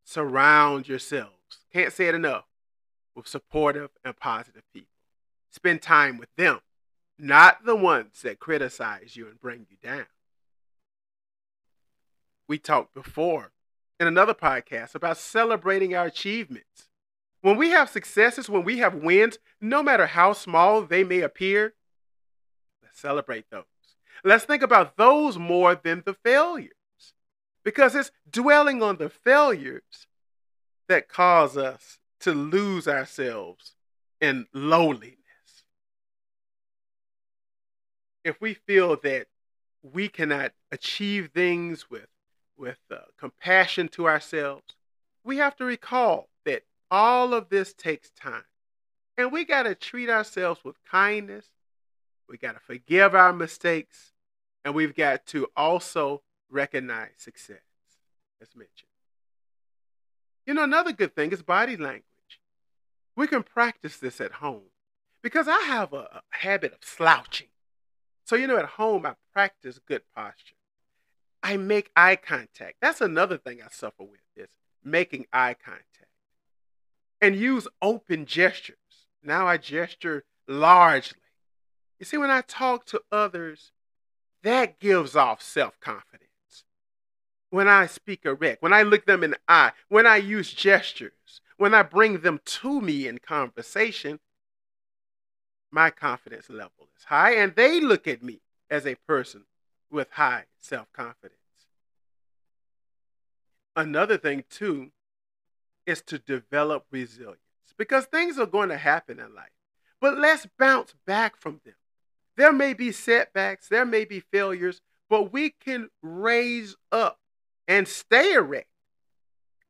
Surround 0.04 0.88
yourselves, 0.88 1.58
can't 1.72 1.92
say 1.92 2.08
it 2.08 2.14
enough, 2.14 2.44
with 3.14 3.28
supportive 3.28 3.90
and 4.04 4.16
positive 4.16 4.64
people. 4.72 4.88
Spend 5.50 5.82
time 5.82 6.18
with 6.18 6.28
them, 6.36 6.60
not 7.22 7.64
the 7.64 7.76
ones 7.76 8.20
that 8.22 8.40
criticize 8.40 9.16
you 9.16 9.28
and 9.28 9.40
bring 9.40 9.64
you 9.70 9.76
down. 9.80 10.06
We 12.48 12.58
talked 12.58 12.94
before 12.94 13.52
in 14.00 14.08
another 14.08 14.34
podcast 14.34 14.96
about 14.96 15.16
celebrating 15.16 15.94
our 15.94 16.06
achievements. 16.06 16.88
When 17.40 17.56
we 17.56 17.70
have 17.70 17.88
successes, 17.88 18.48
when 18.48 18.64
we 18.64 18.78
have 18.78 18.96
wins, 18.96 19.38
no 19.60 19.84
matter 19.84 20.06
how 20.06 20.32
small 20.32 20.82
they 20.82 21.04
may 21.04 21.20
appear, 21.20 21.74
let's 22.82 23.00
celebrate 23.00 23.48
those. 23.50 23.64
Let's 24.24 24.44
think 24.44 24.62
about 24.62 24.96
those 24.96 25.38
more 25.38 25.76
than 25.76 26.02
the 26.04 26.14
failures. 26.14 26.72
Because 27.64 27.94
it's 27.94 28.10
dwelling 28.28 28.82
on 28.82 28.96
the 28.96 29.08
failures 29.08 30.08
that 30.88 31.08
cause 31.08 31.56
us 31.56 32.00
to 32.20 32.32
lose 32.32 32.88
ourselves 32.88 33.74
in 34.20 34.46
lowliness. 34.52 35.21
If 38.24 38.40
we 38.40 38.54
feel 38.54 38.96
that 39.02 39.26
we 39.82 40.08
cannot 40.08 40.52
achieve 40.70 41.30
things 41.34 41.90
with, 41.90 42.06
with 42.56 42.78
uh, 42.90 42.98
compassion 43.18 43.88
to 43.88 44.06
ourselves, 44.06 44.64
we 45.24 45.38
have 45.38 45.56
to 45.56 45.64
recall 45.64 46.28
that 46.44 46.62
all 46.90 47.34
of 47.34 47.48
this 47.48 47.72
takes 47.72 48.10
time. 48.10 48.44
And 49.16 49.32
we 49.32 49.44
got 49.44 49.64
to 49.64 49.74
treat 49.74 50.08
ourselves 50.08 50.64
with 50.64 50.76
kindness. 50.84 51.46
We 52.28 52.38
got 52.38 52.52
to 52.52 52.60
forgive 52.60 53.14
our 53.14 53.32
mistakes. 53.32 54.12
And 54.64 54.74
we've 54.74 54.94
got 54.94 55.26
to 55.26 55.48
also 55.56 56.22
recognize 56.50 57.10
success, 57.16 57.58
as 58.40 58.54
mentioned. 58.54 58.88
You 60.46 60.54
know, 60.54 60.64
another 60.64 60.92
good 60.92 61.14
thing 61.14 61.32
is 61.32 61.42
body 61.42 61.76
language. 61.76 62.02
We 63.16 63.26
can 63.26 63.42
practice 63.42 63.96
this 63.96 64.20
at 64.20 64.32
home 64.32 64.70
because 65.22 65.46
I 65.48 65.60
have 65.60 65.92
a, 65.92 65.96
a 65.96 66.22
habit 66.30 66.72
of 66.72 66.78
slouching. 66.82 67.48
So, 68.24 68.36
you 68.36 68.46
know, 68.46 68.56
at 68.56 68.64
home, 68.66 69.06
I 69.06 69.14
practice 69.32 69.78
good 69.86 70.02
posture. 70.14 70.54
I 71.42 71.56
make 71.56 71.90
eye 71.96 72.16
contact. 72.16 72.76
That's 72.80 73.00
another 73.00 73.36
thing 73.36 73.60
I 73.62 73.68
suffer 73.70 74.04
with 74.04 74.20
is 74.36 74.48
making 74.84 75.26
eye 75.32 75.54
contact 75.54 75.86
and 77.20 77.36
use 77.36 77.66
open 77.80 78.26
gestures. 78.26 78.76
Now 79.22 79.46
I 79.46 79.56
gesture 79.56 80.24
largely. 80.48 81.18
You 81.98 82.06
see, 82.06 82.16
when 82.16 82.30
I 82.30 82.42
talk 82.42 82.84
to 82.86 83.00
others, 83.10 83.72
that 84.42 84.80
gives 84.80 85.14
off 85.14 85.40
self 85.40 85.78
confidence. 85.80 86.28
When 87.50 87.68
I 87.68 87.86
speak 87.86 88.24
erect, 88.24 88.62
when 88.62 88.72
I 88.72 88.82
look 88.82 89.06
them 89.06 89.22
in 89.22 89.32
the 89.32 89.38
eye, 89.46 89.72
when 89.88 90.06
I 90.06 90.16
use 90.16 90.52
gestures, 90.52 91.40
when 91.58 91.74
I 91.74 91.82
bring 91.82 92.20
them 92.20 92.40
to 92.44 92.80
me 92.80 93.06
in 93.06 93.18
conversation, 93.18 94.18
my 95.72 95.90
confidence 95.90 96.50
level 96.50 96.88
is 96.96 97.04
high, 97.04 97.34
and 97.34 97.54
they 97.56 97.80
look 97.80 98.06
at 98.06 98.22
me 98.22 98.40
as 98.70 98.86
a 98.86 98.94
person 98.94 99.44
with 99.90 100.10
high 100.12 100.44
self 100.58 100.92
confidence. 100.92 101.38
Another 103.74 104.18
thing, 104.18 104.44
too, 104.50 104.90
is 105.86 106.02
to 106.02 106.18
develop 106.18 106.84
resilience 106.90 107.38
because 107.76 108.04
things 108.04 108.38
are 108.38 108.46
going 108.46 108.68
to 108.68 108.76
happen 108.76 109.18
in 109.18 109.34
life. 109.34 109.50
But 110.00 110.18
let's 110.18 110.46
bounce 110.58 110.94
back 111.06 111.36
from 111.36 111.60
them. 111.64 111.74
There 112.36 112.52
may 112.52 112.74
be 112.74 112.92
setbacks, 112.92 113.68
there 113.68 113.86
may 113.86 114.04
be 114.04 114.20
failures, 114.20 114.80
but 115.08 115.32
we 115.32 115.50
can 115.50 115.88
raise 116.02 116.76
up 116.90 117.18
and 117.68 117.86
stay 117.86 118.34
erect. 118.34 118.68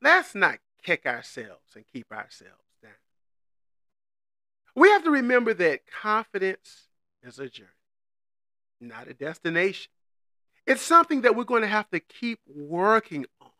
Let's 0.00 0.34
not 0.34 0.58
kick 0.82 1.06
ourselves 1.06 1.74
and 1.74 1.84
keep 1.92 2.10
ourselves. 2.12 2.56
We 4.74 4.88
have 4.90 5.04
to 5.04 5.10
remember 5.10 5.54
that 5.54 5.80
confidence 5.86 6.88
is 7.22 7.38
a 7.38 7.48
journey, 7.48 7.68
not 8.80 9.08
a 9.08 9.14
destination. 9.14 9.90
It's 10.66 10.82
something 10.82 11.22
that 11.22 11.36
we're 11.36 11.44
going 11.44 11.62
to 11.62 11.68
have 11.68 11.90
to 11.90 12.00
keep 12.00 12.40
working 12.46 13.26
on 13.40 13.50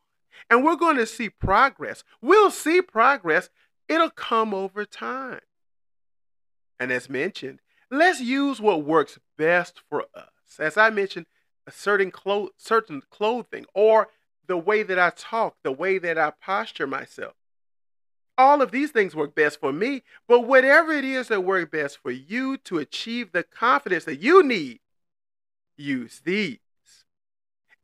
and 0.51 0.65
we're 0.65 0.77
going 0.77 0.97
to 0.97 1.07
see 1.07 1.29
progress. 1.29 2.05
We'll 2.21 2.51
see 2.51 2.81
progress. 2.81 3.51
It'll 3.89 4.11
come 4.11 4.55
over 4.55 4.85
time. 4.85 5.41
And 6.79 6.91
as 6.91 7.09
mentioned, 7.09 7.61
let's 7.91 8.21
use 8.21 8.61
what 8.61 8.85
works 8.85 9.19
best 9.37 9.83
for 9.89 10.07
us. 10.15 10.59
As 10.59 10.77
I 10.77 10.91
mentioned, 10.91 11.27
a 11.67 11.71
certain 11.71 12.11
clo- 12.11 12.51
certain 12.57 13.03
clothing 13.11 13.67
or 13.75 14.09
the 14.47 14.57
way 14.57 14.83
that 14.83 14.99
I 14.99 15.11
talk, 15.11 15.57
the 15.63 15.73
way 15.73 15.99
that 15.99 16.19
I 16.19 16.31
posture 16.31 16.87
myself. 16.87 17.35
All 18.39 18.63
of 18.63 18.71
these 18.71 18.91
things 18.91 19.15
work 19.15 19.35
best 19.35 19.61
for 19.61 19.73
me, 19.73 20.03
but 20.27 20.41
whatever 20.41 20.93
it 20.93 21.05
is 21.05 21.29
that 21.29 21.45
work 21.45 21.71
best 21.71 21.99
for 21.99 22.11
you 22.11 22.57
to 22.59 22.79
achieve 22.79 23.33
the 23.33 23.43
confidence 23.43 24.05
that 24.05 24.21
you 24.21 24.43
need, 24.43 24.81
use 25.77 26.21
these. 26.25 26.59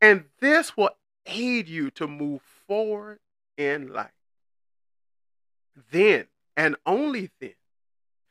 And 0.00 0.24
this 0.40 0.76
will 0.76 0.90
aid 1.26 1.68
you 1.68 1.90
to 1.92 2.06
move 2.06 2.40
forward 2.66 3.18
in 3.56 3.92
life. 3.92 4.10
Then, 5.90 6.26
and 6.56 6.76
only 6.86 7.30
then, 7.40 7.54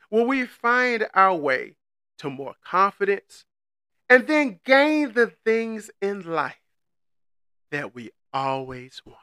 will 0.09 0.25
we 0.25 0.45
find 0.45 1.07
our 1.13 1.35
way 1.35 1.75
to 2.17 2.29
more 2.29 2.55
confidence 2.63 3.45
and 4.09 4.27
then 4.27 4.59
gain 4.63 5.13
the 5.13 5.27
things 5.45 5.91
in 6.01 6.25
life 6.25 6.55
that 7.71 7.93
we 7.93 8.11
always 8.33 9.01
want. 9.05 9.17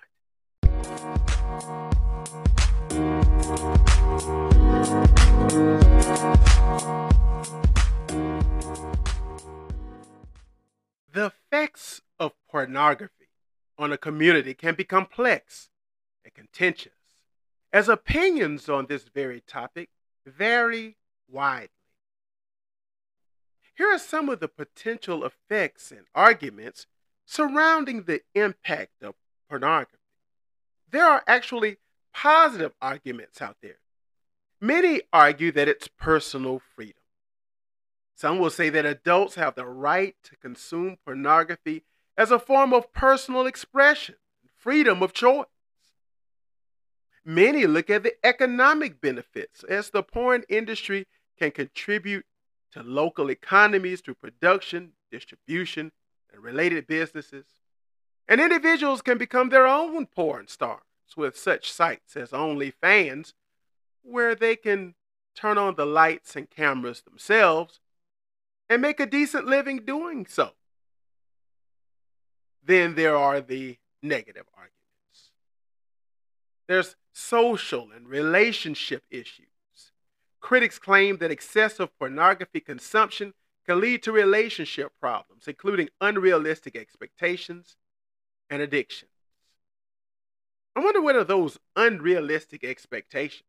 The 3.45 3.61
effects 11.27 12.01
of 12.19 12.33
pornography 12.51 13.29
on 13.77 13.93
a 13.93 13.99
community 13.99 14.55
can 14.55 14.75
be 14.75 14.85
complex 14.85 15.69
and 16.25 16.33
contentious, 16.33 16.93
as 17.71 17.91
opinions 17.91 18.71
on 18.71 18.87
this 18.87 19.05
very 19.15 19.43
topic 19.43 19.91
vary 20.25 20.97
widely. 21.29 21.69
Here 23.77 23.89
are 23.89 23.99
some 23.99 24.31
of 24.31 24.41
the 24.41 24.49
potential 24.49 25.23
effects 25.23 25.91
and 25.91 26.07
arguments 26.15 26.87
surrounding 27.27 28.05
the 28.05 28.23
impact 28.35 29.03
of 29.03 29.17
pornography. 29.51 29.99
There 30.91 31.05
are 31.05 31.23
actually 31.27 31.77
positive 32.15 32.73
arguments 32.81 33.43
out 33.43 33.57
there. 33.61 33.79
Many 34.61 35.03
argue 35.13 35.53
that 35.53 35.69
it's 35.69 35.89
personal 35.89 36.63
freedom. 36.75 36.95
Some 38.15 38.39
will 38.39 38.51
say 38.51 38.71
that 38.71 38.87
adults 38.87 39.35
have 39.35 39.57
the 39.57 39.67
right 39.67 40.15
to 40.23 40.37
consume 40.37 40.97
pornography 41.05 41.83
as 42.17 42.31
a 42.31 42.39
form 42.39 42.73
of 42.73 42.93
personal 42.93 43.45
expression, 43.45 44.15
freedom 44.57 45.03
of 45.03 45.13
choice. 45.13 45.47
Many 47.25 47.67
look 47.67 47.91
at 47.91 48.05
the 48.05 48.15
economic 48.25 49.01
benefits 49.01 49.65
as 49.65 49.91
the 49.91 50.03
porn 50.03 50.45
industry 50.49 51.07
can 51.39 51.51
contribute 51.51 52.25
to 52.73 52.83
local 52.83 53.31
economies 53.31 54.01
through 54.01 54.15
production, 54.15 54.93
distribution, 55.11 55.91
and 56.33 56.43
related 56.43 56.87
businesses. 56.87 57.47
And 58.29 58.41
individuals 58.41 59.03
can 59.03 59.19
become 59.19 59.49
their 59.49 59.67
own 59.67 60.07
porn 60.07 60.49
stars 60.49 60.83
with 61.17 61.37
such 61.37 61.73
sites 61.73 62.17
as 62.17 62.31
OnlyFans, 62.31 63.33
where 64.03 64.35
they 64.35 64.57
can 64.57 64.95
turn 65.35 65.59
on 65.59 65.75
the 65.75 65.87
lights 65.87 66.37
and 66.37 66.51
cameras 66.51 67.03
themselves 67.03 67.81
and 68.69 68.81
make 68.81 69.01
a 69.01 69.07
decent 69.07 69.47
living 69.47 69.85
doing 69.85 70.27
so. 70.27 70.53
Then 72.65 72.95
there 72.95 73.17
are 73.17 73.41
the 73.41 73.79
negative 74.03 74.47
arguments. 74.55 75.31
There's 76.67 76.97
social 77.13 77.91
and 77.95 78.09
relationship 78.09 79.05
issues. 79.11 79.47
Critics 80.41 80.79
claim 80.79 81.19
that 81.19 81.31
excessive 81.31 81.97
pornography 81.99 82.61
consumption 82.61 83.35
can 83.67 83.81
lead 83.81 84.03
to 84.03 84.13
relationship 84.13 84.93
problems, 85.01 85.49
including 85.49 85.89
unrealistic 86.01 86.77
expectations 86.77 87.77
and 88.51 88.61
addictions. 88.61 89.11
I 90.77 90.81
wonder 90.81 91.01
what 91.01 91.17
are 91.17 91.25
those 91.25 91.59
unrealistic 91.77 92.65
expectations? 92.65 93.49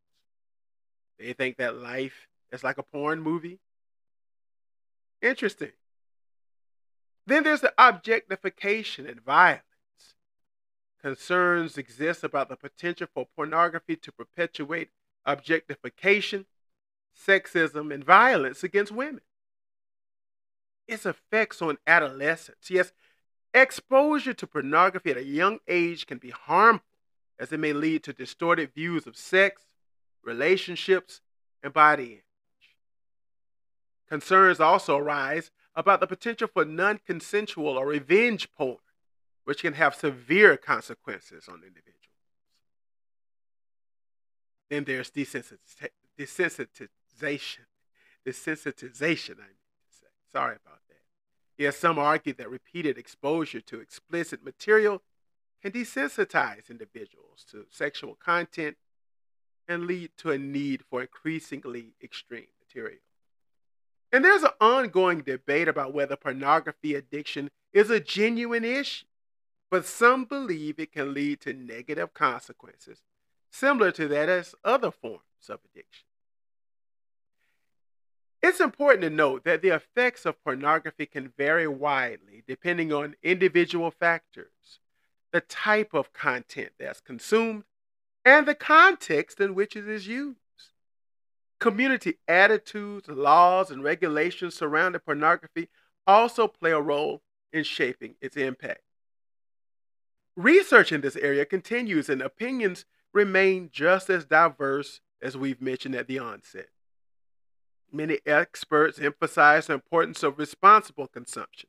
They 1.17 1.33
think 1.33 1.57
that 1.57 1.75
life 1.77 2.27
is 2.51 2.63
like 2.63 2.77
a 2.77 2.83
porn 2.83 3.21
movie? 3.21 3.59
Interesting. 5.21 5.71
Then 7.25 7.43
there's 7.43 7.61
the 7.61 7.73
objectification 7.77 9.07
and 9.07 9.21
violence. 9.21 9.63
Concerns 11.01 11.77
exist 11.77 12.23
about 12.23 12.49
the 12.49 12.55
potential 12.55 13.07
for 13.13 13.27
pornography 13.35 13.95
to 13.95 14.11
perpetuate 14.11 14.89
objectification, 15.25 16.45
sexism, 17.15 17.93
and 17.93 18.03
violence 18.03 18.63
against 18.63 18.91
women. 18.91 19.21
Its 20.87 21.05
effects 21.05 21.61
on 21.61 21.77
adolescents. 21.87 22.69
Yes, 22.69 22.91
exposure 23.53 24.33
to 24.33 24.45
pornography 24.45 25.11
at 25.11 25.17
a 25.17 25.23
young 25.23 25.59
age 25.67 26.05
can 26.05 26.19
be 26.19 26.29
harmful 26.29 26.85
as 27.39 27.51
it 27.51 27.59
may 27.59 27.73
lead 27.73 28.03
to 28.03 28.13
distorted 28.13 28.73
views 28.73 29.07
of 29.07 29.17
sex, 29.17 29.63
relationships, 30.23 31.21
and 31.63 31.73
body 31.73 32.03
image. 32.03 32.21
Concerns 34.09 34.59
also 34.59 34.97
arise 34.97 35.51
about 35.75 35.99
the 35.99 36.07
potential 36.07 36.47
for 36.47 36.63
non 36.63 36.99
consensual 37.05 37.77
or 37.77 37.87
revenge 37.87 38.51
porn, 38.51 38.77
which 39.43 39.61
can 39.61 39.73
have 39.73 39.95
severe 39.95 40.57
consequences 40.57 41.47
on 41.47 41.55
individuals. 41.55 41.95
Then 44.69 44.83
there's 44.85 45.11
desensitization. 45.11 45.59
Desensitization, 48.25 49.35
I 49.37 49.47
mean 49.47 49.61
to 49.83 49.91
say. 49.91 50.07
Sorry 50.31 50.55
about 50.55 50.79
that. 50.87 51.01
Yes, 51.57 51.77
some 51.77 51.99
argue 51.99 52.33
that 52.33 52.49
repeated 52.49 52.97
exposure 52.97 53.61
to 53.61 53.79
explicit 53.79 54.43
material 54.43 55.01
can 55.65 55.71
desensitize 55.71 56.69
individuals 56.69 57.43
to 57.49 57.65
sexual 57.71 58.13
content 58.13 58.77
and 59.67 59.87
lead 59.87 60.11
to 60.15 60.29
a 60.29 60.37
need 60.37 60.83
for 60.87 61.01
increasingly 61.01 61.95
extreme 62.03 62.45
material. 62.61 62.99
And 64.11 64.23
there's 64.23 64.43
an 64.43 64.51
ongoing 64.61 65.21
debate 65.21 65.67
about 65.67 65.91
whether 65.91 66.15
pornography 66.15 66.93
addiction 66.93 67.49
is 67.73 67.89
a 67.89 67.99
genuine 67.99 68.63
issue, 68.63 69.07
but 69.71 69.87
some 69.87 70.25
believe 70.25 70.77
it 70.77 70.91
can 70.91 71.15
lead 71.15 71.41
to 71.41 71.53
negative 71.53 72.13
consequences, 72.13 73.01
similar 73.51 73.91
to 73.93 74.07
that 74.09 74.29
as 74.29 74.53
other 74.63 74.91
forms 74.91 75.49
of 75.49 75.61
addiction. 75.65 76.05
It's 78.43 78.59
important 78.59 79.01
to 79.01 79.09
note 79.09 79.45
that 79.45 79.63
the 79.63 79.69
effects 79.69 80.27
of 80.27 80.43
pornography 80.43 81.07
can 81.07 81.33
vary 81.35 81.67
widely 81.67 82.43
depending 82.47 82.93
on 82.93 83.15
individual 83.23 83.89
factors, 83.89 84.79
the 85.35 85.41
type 85.41 85.93
of 85.93 86.13
content 86.13 86.69
that's 86.79 87.01
consumed, 87.01 87.65
and 88.23 88.47
the 88.47 88.55
context 88.55 89.41
in 89.41 89.53
which 89.53 89.75
it 89.75 89.85
is 89.85 90.07
used. 90.07 90.37
Community 91.59 92.19
attitudes, 92.25 93.09
laws, 93.09 93.69
and 93.69 93.83
regulations 93.83 94.55
surrounding 94.55 95.01
pornography 95.01 95.67
also 96.07 96.47
play 96.47 96.71
a 96.71 96.79
role 96.79 97.21
in 97.51 97.65
shaping 97.65 98.15
its 98.21 98.37
impact. 98.37 98.79
Research 100.37 100.93
in 100.93 101.01
this 101.01 101.17
area 101.17 101.43
continues, 101.43 102.07
and 102.07 102.21
opinions 102.21 102.85
remain 103.11 103.69
just 103.73 104.09
as 104.09 104.23
diverse 104.23 105.01
as 105.21 105.35
we've 105.35 105.61
mentioned 105.61 105.95
at 105.95 106.07
the 106.07 106.17
onset. 106.17 106.69
Many 107.91 108.19
experts 108.25 108.99
emphasize 108.99 109.67
the 109.67 109.73
importance 109.73 110.23
of 110.23 110.39
responsible 110.39 111.07
consumption, 111.07 111.67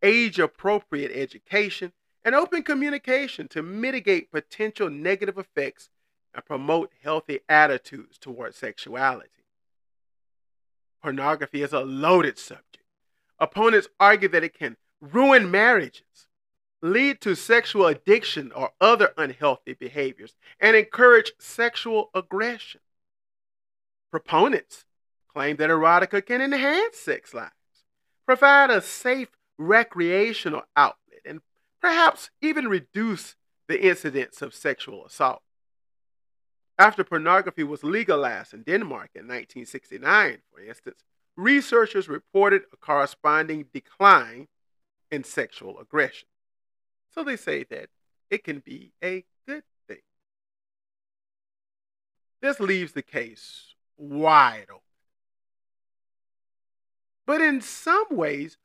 age 0.00 0.38
appropriate 0.38 1.10
education, 1.12 1.90
and 2.24 2.34
open 2.34 2.62
communication 2.62 3.48
to 3.48 3.62
mitigate 3.62 4.30
potential 4.30 4.90
negative 4.90 5.38
effects 5.38 5.88
and 6.34 6.44
promote 6.44 6.92
healthy 7.02 7.40
attitudes 7.48 8.18
toward 8.18 8.54
sexuality. 8.54 9.28
Pornography 11.02 11.62
is 11.62 11.72
a 11.72 11.80
loaded 11.80 12.38
subject. 12.38 12.78
Opponents 13.38 13.88
argue 13.98 14.28
that 14.28 14.44
it 14.44 14.52
can 14.52 14.76
ruin 15.00 15.50
marriages, 15.50 16.28
lead 16.82 17.20
to 17.22 17.34
sexual 17.34 17.86
addiction 17.86 18.52
or 18.52 18.70
other 18.80 19.12
unhealthy 19.16 19.72
behaviors, 19.72 20.36
and 20.60 20.76
encourage 20.76 21.32
sexual 21.38 22.10
aggression. 22.14 22.80
Proponents 24.10 24.84
claim 25.32 25.56
that 25.56 25.70
erotica 25.70 26.24
can 26.24 26.42
enhance 26.42 26.98
sex 26.98 27.32
lives, 27.32 27.54
provide 28.26 28.70
a 28.70 28.82
safe 28.82 29.28
recreational 29.56 30.62
outlet, 30.76 30.99
perhaps 31.80 32.30
even 32.40 32.68
reduce 32.68 33.36
the 33.68 33.86
incidence 33.86 34.42
of 34.42 34.54
sexual 34.54 35.04
assault. 35.06 35.42
After 36.78 37.04
pornography 37.04 37.62
was 37.62 37.84
legalized 37.84 38.54
in 38.54 38.62
Denmark 38.62 39.10
in 39.14 39.22
1969, 39.22 40.38
for 40.50 40.60
instance, 40.60 41.04
researchers 41.36 42.08
reported 42.08 42.62
a 42.72 42.76
corresponding 42.76 43.66
decline 43.72 44.48
in 45.10 45.24
sexual 45.24 45.78
aggression. 45.78 46.28
So 47.12 47.22
they 47.22 47.36
say 47.36 47.64
that 47.64 47.88
it 48.30 48.44
can 48.44 48.60
be 48.60 48.92
a 49.02 49.24
good 49.46 49.64
thing. 49.88 49.98
This 52.40 52.60
leaves 52.60 52.92
the 52.92 53.02
case 53.02 53.74
wide 53.96 54.66
open. 54.70 54.80
But 57.26 57.40
in 57.40 57.60
some 57.60 58.06
ways, 58.10 58.56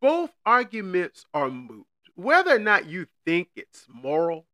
both 0.00 0.30
arguments 0.44 1.24
are 1.32 1.50
moot. 1.50 1.86
Whether 2.20 2.56
or 2.56 2.58
not 2.58 2.86
you 2.86 3.06
think 3.24 3.48
it's 3.56 3.86
moral, 3.88 4.44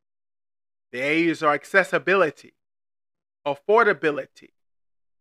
The 0.91 1.01
A's 1.01 1.43
are 1.43 1.53
accessibility, 1.53 2.53
affordability, 3.45 4.49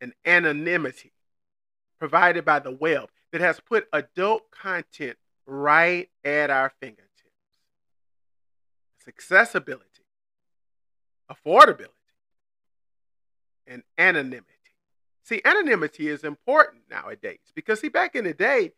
and 0.01 0.15
anonymity 0.25 1.13
provided 1.99 2.45
by 2.45 2.61
the 2.61 2.71
web 2.71 3.11
that 3.33 3.43
has 3.43 3.61
put 3.61 3.89
adult 3.93 4.51
content 4.51 5.19
right 5.47 6.09
at 6.25 6.49
our 6.49 6.73
fingertips. 6.81 7.08
Accessibility, 9.09 10.05
affordability, 11.31 11.89
and 13.67 13.83
anonymity. 13.97 14.45
See, 15.23 15.41
anonymity 15.45 16.09
is 16.09 16.25
important 16.25 16.83
nowadays 16.91 17.39
because, 17.55 17.81
see, 17.81 17.89
back 17.89 18.15
in 18.15 18.25
the 18.25 18.35
day, 18.35 18.73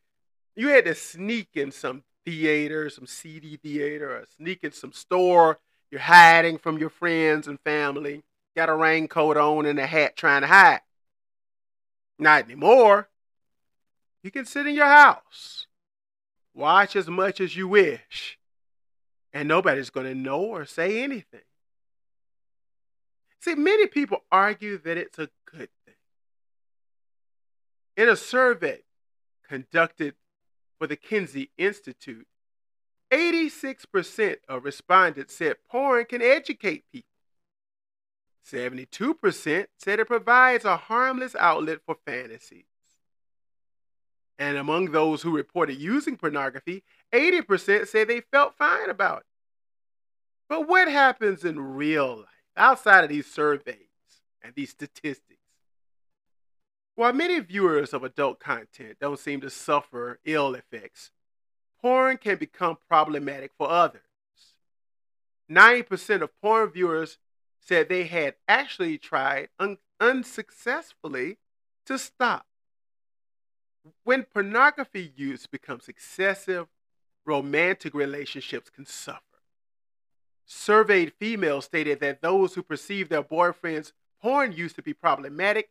you 0.57 0.69
had 0.69 0.85
to 0.85 0.95
sneak 0.95 1.49
in 1.55 1.73
some 1.73 2.05
theater, 2.25 2.91
some 2.91 3.07
CD 3.07 3.57
theater, 3.57 4.17
or 4.17 4.25
sneak 4.37 4.63
in 4.63 4.73
some 4.73 4.93
store. 4.93 5.59
You're 5.91 6.01
hiding 6.01 6.59
from 6.59 6.79
your 6.79 6.91
friends 6.91 7.47
and 7.49 7.59
family. 7.61 8.23
got 8.57 8.69
a 8.69 8.75
raincoat 8.75 9.37
on 9.37 9.67
and 9.67 9.79
a 9.79 9.87
hat 9.87 10.17
trying 10.17 10.43
to 10.43 10.47
hide. 10.47 10.81
Not 12.19 12.45
anymore. 12.45 13.09
You 14.23 14.31
can 14.31 14.45
sit 14.45 14.67
in 14.67 14.75
your 14.75 14.87
house, 14.87 15.67
watch 16.53 16.95
as 16.95 17.09
much 17.09 17.41
as 17.41 17.57
you 17.57 17.67
wish, 17.69 18.39
and 19.33 19.49
nobody's 19.49 19.91
going 19.91 20.07
to 20.07 20.15
know 20.15 20.41
or 20.41 20.65
say 20.65 21.03
anything. 21.03 21.41
See, 23.41 23.55
many 23.55 23.87
people 23.87 24.25
argue 24.31 24.79
that 24.79 24.97
it's 24.97 25.19
a 25.19 25.31
good 25.51 25.69
thing. 25.87 25.95
In 27.97 28.09
a 28.09 28.17
survey 28.17 28.81
conducted 29.49 30.15
for 30.79 30.87
the 30.87 30.97
Kinsey 30.97 31.51
Institute, 31.57 32.27
86% 33.13 34.37
of 34.49 34.65
respondents 34.65 35.35
said 35.37 35.57
porn 35.69 36.05
can 36.05 36.23
educate 36.23 36.85
people. 36.93 37.07
72% 38.47 39.67
said 39.79 40.01
it 40.01 40.07
provides 40.07 40.65
a 40.65 40.77
harmless 40.77 41.35
outlet 41.37 41.81
for 41.85 41.97
fantasies. 42.07 42.70
And 44.41 44.57
among 44.57 44.87
those 44.87 45.21
who 45.21 45.37
reported 45.37 45.79
using 45.79 46.17
pornography, 46.17 46.83
80% 47.13 47.87
said 47.87 48.09
they 48.09 48.23
felt 48.23 48.57
fine 48.57 48.89
about 48.89 49.19
it. 49.19 49.27
But 50.49 50.67
what 50.67 50.89
happens 50.89 51.45
in 51.45 51.61
real 51.61 52.17
life 52.17 52.27
outside 52.57 53.05
of 53.05 53.11
these 53.11 53.31
surveys 53.31 53.77
and 54.43 54.55
these 54.55 54.71
statistics? 54.71 55.43
While 56.95 57.13
many 57.13 57.39
viewers 57.41 57.93
of 57.93 58.03
adult 58.03 58.41
content 58.41 58.97
don't 58.99 59.19
seem 59.19 59.43
to 59.43 59.51
suffer 59.51 60.19
ill 60.25 60.55
effects, 60.55 61.11
porn 61.83 62.17
can 62.17 62.39
become 62.39 62.79
problematic 62.89 63.53
for 63.59 63.71
others. 63.71 64.01
90% 65.51 66.23
of 66.23 66.31
porn 66.41 66.71
viewers 66.71 67.19
said 67.61 67.89
they 67.91 68.05
had 68.05 68.37
actually 68.49 68.97
tried 68.97 69.51
un- 69.59 69.79
unsuccessfully 70.01 71.37
to 71.85 71.99
stop. 71.99 72.47
When 74.05 74.25
pornography 74.25 75.13
use 75.17 75.47
becomes 75.47 75.89
excessive, 75.89 76.67
romantic 77.25 77.95
relationships 77.95 78.71
can 78.71 78.87
suffer. 78.87 79.21
Surveyed 80.45 81.13
females 81.19 81.67
stated 81.67 82.01
that 82.01 82.23
those 82.23 82.55
who 82.55 82.63
perceive 82.63 83.09
their 83.09 83.23
boyfriend's 83.23 83.93
porn 84.21 84.53
use 84.53 84.73
to 84.75 84.83
be 84.83 84.93
problematic 84.93 85.71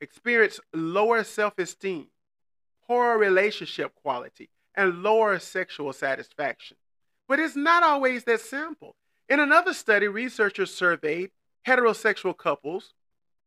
experience 0.00 0.60
lower 0.72 1.22
self 1.24 1.58
esteem, 1.58 2.08
poorer 2.86 3.18
relationship 3.18 3.94
quality, 3.94 4.48
and 4.74 5.02
lower 5.02 5.38
sexual 5.38 5.92
satisfaction. 5.92 6.76
But 7.28 7.38
it's 7.38 7.56
not 7.56 7.82
always 7.82 8.24
that 8.24 8.40
simple. 8.40 8.96
In 9.28 9.40
another 9.40 9.74
study, 9.74 10.08
researchers 10.08 10.72
surveyed 10.72 11.30
heterosexual 11.66 12.36
couples 12.36 12.94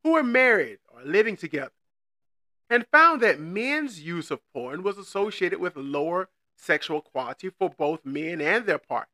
who 0.04 0.12
were 0.12 0.24
married 0.24 0.78
or 0.94 1.02
living 1.04 1.36
together 1.36 1.72
and 2.72 2.88
found 2.88 3.22
that 3.22 3.38
men's 3.38 4.00
use 4.00 4.32
of 4.32 4.40
porn 4.54 4.82
was 4.82 4.98
associated 4.98 5.60
with 5.60 5.76
lower 5.76 6.30
sexual 6.56 7.02
quality 7.02 7.50
for 7.50 7.70
both 7.70 8.06
men 8.06 8.40
and 8.40 8.66
their 8.66 8.78
partners. 8.78 9.10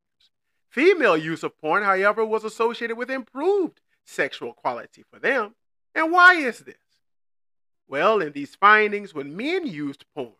Female 0.69 1.17
use 1.17 1.41
of 1.41 1.57
porn, 1.59 1.81
however, 1.81 2.23
was 2.23 2.43
associated 2.43 2.95
with 2.97 3.09
improved 3.09 3.81
sexual 4.05 4.53
quality 4.53 5.03
for 5.11 5.17
them. 5.17 5.55
And 5.95 6.11
why 6.11 6.35
is 6.35 6.59
this? 6.59 6.75
Well, 7.87 8.21
in 8.21 8.33
these 8.33 8.53
findings, 8.53 9.15
when 9.15 9.35
men 9.35 9.65
used 9.65 10.05
porn, 10.13 10.33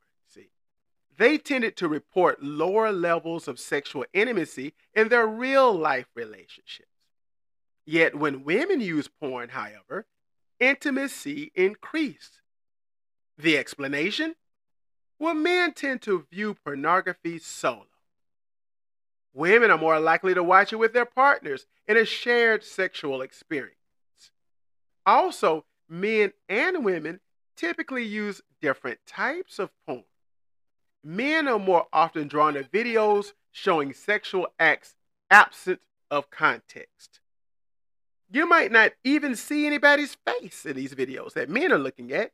they 1.18 1.40
tended 1.40 1.76
to 1.78 1.88
report 1.88 2.44
lower 2.44 2.92
levels 2.92 3.48
of 3.48 3.60
sexual 3.60 4.06
intimacy 4.14 4.74
in 4.94 5.10
their 5.10 5.26
real 5.26 5.74
life 5.74 6.06
relationships. 6.14 6.92
Yet 7.88 8.14
when 8.14 8.44
women 8.44 8.82
use 8.82 9.08
porn, 9.08 9.50
however, 9.50 10.06
intimacy 10.60 11.52
increased. 11.56 12.42
The 13.38 13.58
explanation? 13.58 14.36
Well, 15.20 15.34
men 15.34 15.74
tend 15.74 16.02
to 16.04 16.26
view 16.32 16.56
pornography 16.56 17.40
solo. 17.40 17.88
Women 19.34 19.72
are 19.72 19.78
more 19.78 20.00
likely 20.00 20.34
to 20.34 20.44
watch 20.44 20.74
it 20.74 20.78
with 20.78 20.94
their 20.94 21.06
partners 21.06 21.68
in 21.88 21.98
a 21.98 22.06
shared 22.06 22.64
sexual 22.64 23.22
experience. 23.22 23.76
Also, 25.06 25.66
men 25.88 26.34
and 26.50 26.84
women 26.84 27.20
typically 27.56 28.04
use 28.04 28.42
different 28.62 29.00
types 29.06 29.60
of 29.60 29.70
porn 29.86 30.04
men 31.08 31.48
are 31.48 31.58
more 31.58 31.88
often 31.94 32.28
drawn 32.28 32.54
to 32.56 32.64
videos 32.64 33.32
showing 33.52 33.94
sexual 33.94 34.48
acts 34.60 34.96
absent 35.32 35.80
of 36.12 36.30
context. 36.30 37.22
You 38.30 38.46
might 38.48 38.74
not 38.74 38.92
even 39.06 39.36
see 39.36 39.66
anybody's 39.66 40.18
face 40.26 40.66
in 40.66 40.76
these 40.76 40.94
videos 40.94 41.34
that 41.34 41.50
men 41.50 41.72
are 41.72 41.80
looking 41.80 42.12
at. 42.12 42.34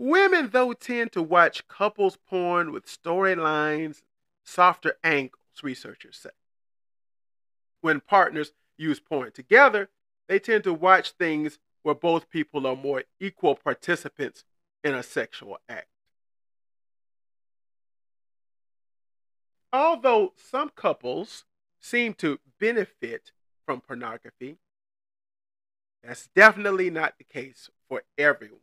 Women, 0.00 0.50
though, 0.52 0.74
tend 0.74 1.10
to 1.12 1.22
watch 1.22 1.66
couples 1.66 2.16
porn 2.28 2.70
with 2.70 2.86
storylines, 2.86 4.02
softer 4.44 4.94
angles, 5.02 5.42
researchers 5.60 6.16
say. 6.18 6.30
When 7.80 7.98
partners 7.98 8.52
use 8.76 9.00
porn 9.00 9.32
together, 9.32 9.90
they 10.28 10.38
tend 10.38 10.62
to 10.64 10.72
watch 10.72 11.10
things 11.10 11.58
where 11.82 11.96
both 11.96 12.30
people 12.30 12.64
are 12.64 12.76
more 12.76 13.02
equal 13.18 13.56
participants 13.56 14.44
in 14.84 14.94
a 14.94 15.02
sexual 15.02 15.58
act. 15.68 15.88
Although 19.72 20.32
some 20.36 20.70
couples 20.76 21.44
seem 21.80 22.14
to 22.14 22.38
benefit 22.60 23.32
from 23.66 23.80
pornography, 23.80 24.58
that's 26.04 26.28
definitely 26.36 26.88
not 26.88 27.14
the 27.18 27.24
case 27.24 27.68
for 27.88 28.04
everyone. 28.16 28.60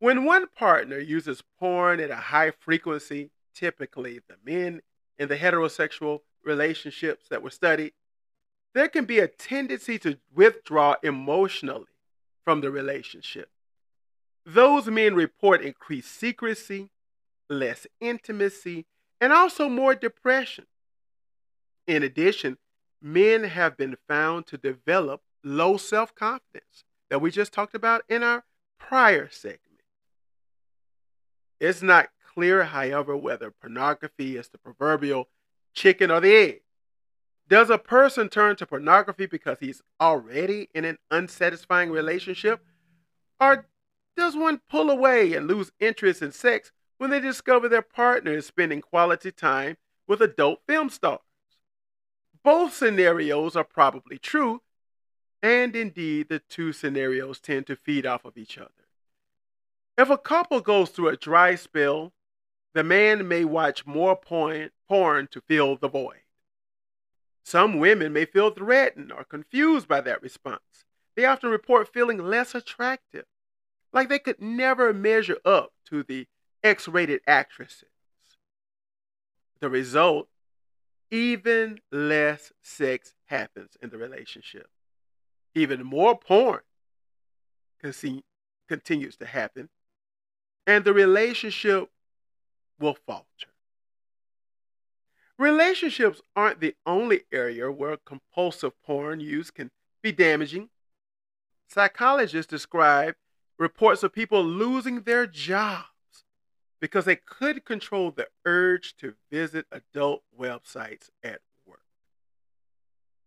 When 0.00 0.24
one 0.24 0.46
partner 0.46 0.98
uses 0.98 1.42
porn 1.58 1.98
at 1.98 2.10
a 2.10 2.16
high 2.16 2.52
frequency, 2.52 3.30
typically 3.54 4.20
the 4.28 4.36
men 4.44 4.82
in 5.18 5.28
the 5.28 5.36
heterosexual 5.36 6.20
relationships 6.44 7.26
that 7.30 7.42
were 7.42 7.50
studied, 7.50 7.92
there 8.74 8.88
can 8.88 9.06
be 9.06 9.18
a 9.18 9.26
tendency 9.26 9.98
to 10.00 10.18
withdraw 10.32 10.94
emotionally 11.02 11.86
from 12.44 12.60
the 12.60 12.70
relationship. 12.70 13.50
Those 14.46 14.86
men 14.86 15.14
report 15.14 15.62
increased 15.62 16.12
secrecy, 16.12 16.90
less 17.50 17.86
intimacy, 18.00 18.86
and 19.20 19.32
also 19.32 19.68
more 19.68 19.94
depression. 19.96 20.66
In 21.88 22.02
addition, 22.04 22.58
men 23.02 23.44
have 23.44 23.76
been 23.76 23.96
found 24.06 24.46
to 24.46 24.56
develop 24.56 25.22
low 25.42 25.76
self 25.76 26.14
confidence 26.14 26.84
that 27.10 27.20
we 27.20 27.30
just 27.30 27.52
talked 27.52 27.74
about 27.74 28.02
in 28.08 28.22
our 28.22 28.44
prior 28.78 29.28
segment. 29.28 29.67
It's 31.60 31.82
not 31.82 32.08
clear, 32.34 32.64
however, 32.64 33.16
whether 33.16 33.50
pornography 33.50 34.36
is 34.36 34.48
the 34.48 34.58
proverbial 34.58 35.28
chicken 35.74 36.10
or 36.10 36.20
the 36.20 36.34
egg. 36.34 36.62
Does 37.48 37.70
a 37.70 37.78
person 37.78 38.28
turn 38.28 38.56
to 38.56 38.66
pornography 38.66 39.26
because 39.26 39.58
he's 39.60 39.82
already 40.00 40.68
in 40.74 40.84
an 40.84 40.98
unsatisfying 41.10 41.90
relationship? 41.90 42.60
Or 43.40 43.66
does 44.16 44.36
one 44.36 44.60
pull 44.68 44.90
away 44.90 45.34
and 45.34 45.46
lose 45.46 45.72
interest 45.80 46.20
in 46.22 46.32
sex 46.32 46.72
when 46.98 47.10
they 47.10 47.20
discover 47.20 47.68
their 47.68 47.82
partner 47.82 48.32
is 48.32 48.46
spending 48.46 48.82
quality 48.82 49.32
time 49.32 49.76
with 50.06 50.20
adult 50.20 50.60
film 50.66 50.90
stars. 50.90 51.20
Both 52.42 52.74
scenarios 52.74 53.56
are 53.56 53.64
probably 53.64 54.18
true, 54.18 54.62
and 55.42 55.74
indeed, 55.74 56.28
the 56.28 56.40
two 56.40 56.72
scenarios 56.72 57.40
tend 57.40 57.66
to 57.68 57.76
feed 57.76 58.04
off 58.04 58.24
of 58.24 58.36
each 58.36 58.58
other. 58.58 58.70
If 59.98 60.10
a 60.10 60.16
couple 60.16 60.60
goes 60.60 60.90
through 60.90 61.08
a 61.08 61.16
dry 61.16 61.56
spell, 61.56 62.12
the 62.72 62.84
man 62.84 63.26
may 63.26 63.44
watch 63.44 63.84
more 63.84 64.14
porn, 64.14 64.70
to 64.88 65.40
fill 65.48 65.76
the 65.76 65.88
void. 65.88 66.20
Some 67.42 67.78
women 67.78 68.12
may 68.12 68.24
feel 68.24 68.50
threatened 68.50 69.10
or 69.10 69.24
confused 69.24 69.88
by 69.88 70.00
that 70.02 70.22
response. 70.22 70.84
They 71.16 71.24
often 71.24 71.50
report 71.50 71.92
feeling 71.92 72.18
less 72.18 72.54
attractive, 72.54 73.24
like 73.92 74.08
they 74.08 74.20
could 74.20 74.40
never 74.40 74.94
measure 74.94 75.38
up 75.44 75.72
to 75.86 76.04
the 76.04 76.28
X 76.62 76.86
rated 76.86 77.20
actresses. 77.26 77.88
The 79.60 79.68
result 79.68 80.28
even 81.10 81.80
less 81.90 82.52
sex 82.62 83.14
happens 83.26 83.76
in 83.82 83.90
the 83.90 83.98
relationship. 83.98 84.68
Even 85.56 85.82
more 85.82 86.16
porn 86.16 86.60
continues 87.80 89.16
to 89.16 89.26
happen, 89.26 89.68
and 90.68 90.84
the 90.84 90.92
relationship 90.92 91.88
will 92.78 92.94
falter. 93.06 93.24
Relationships 95.38 96.20
aren't 96.36 96.60
the 96.60 96.76
only 96.84 97.22
area 97.32 97.72
where 97.72 97.96
compulsive 97.96 98.72
porn 98.82 99.18
use 99.18 99.50
can 99.50 99.70
be 100.02 100.12
damaging. 100.12 100.68
Psychologists 101.68 102.50
describe 102.50 103.14
reports 103.58 104.02
of 104.02 104.12
people 104.12 104.44
losing 104.44 105.00
their 105.02 105.26
jobs 105.26 105.86
because 106.80 107.06
they 107.06 107.16
could 107.16 107.64
control 107.64 108.10
the 108.10 108.28
urge 108.44 108.94
to 108.98 109.14
visit 109.32 109.64
adult 109.72 110.22
websites 110.38 111.08
at 111.24 111.40
work. 111.66 111.80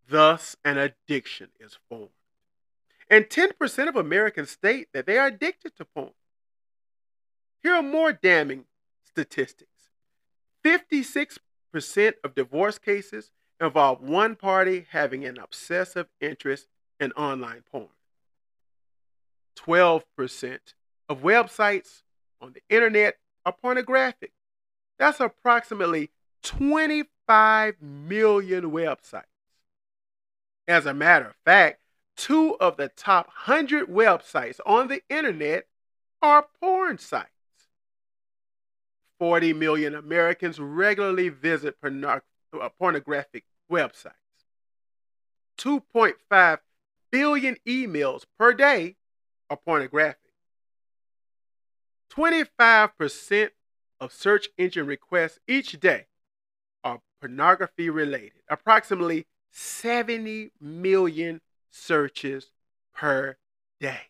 Thus, 0.08 0.56
an 0.64 0.78
addiction 0.78 1.50
is 1.60 1.80
formed. 1.90 2.10
And 3.10 3.26
10% 3.26 3.90
of 3.90 3.96
Americans 3.96 4.52
state 4.52 4.90
that 4.94 5.08
they 5.08 5.18
are 5.18 5.28
addicted 5.28 5.76
to 5.78 5.86
porn. 5.86 6.12
Here 7.64 7.74
are 7.74 7.84
more 7.84 8.12
damning 8.12 8.66
statistics 9.04 9.72
56% 10.66 11.38
of 12.24 12.36
divorce 12.36 12.78
cases 12.78 13.32
involve 13.60 14.02
one 14.02 14.36
party 14.36 14.88
having 14.92 15.26
an 15.26 15.38
obsessive 15.38 16.08
interest 16.20 16.68
in 17.00 17.12
online 17.14 17.64
porn. 17.72 17.88
12% 19.58 20.60
of 21.10 21.22
websites 21.22 22.04
on 22.40 22.54
the 22.54 22.62
internet 22.70 23.18
are 23.46 23.54
pornographic. 23.54 24.32
That's 24.98 25.20
approximately 25.20 26.12
25 26.44 27.82
million 27.82 28.72
websites. 28.72 29.24
As 30.68 30.86
a 30.86 30.94
matter 30.94 31.26
of 31.26 31.36
fact, 31.44 31.80
two 32.16 32.56
of 32.60 32.78
the 32.78 32.90
top 32.90 33.28
100 33.28 33.88
websites 33.88 34.60
on 34.66 34.88
the 34.88 35.02
internet 35.10 35.66
are 36.22 36.46
porn 36.60 36.98
sites. 36.98 37.30
40 39.22 39.54
million 39.54 39.94
Americans 39.94 40.60
regularly 40.60 41.30
visit 41.30 41.76
uh, 41.84 42.20
pornographic 42.80 43.44
websites. 43.72 44.14
2.5 45.60 46.58
billion 47.12 47.56
emails 47.68 48.24
per 48.40 48.52
day 48.52 48.96
are 49.48 49.58
pornographic. 49.58 50.34
25% 52.12 53.50
of 54.00 54.12
search 54.12 54.50
engine 54.58 54.88
requests 54.88 55.38
each 55.48 55.80
day 55.80 56.08
are 56.84 57.00
pornography 57.20 57.92
related. 57.92 58.42
Approximately 58.50 59.28
70 59.52 60.50
million 60.60 61.42
searches 61.70 62.50
per 62.96 63.38
day. 63.80 64.02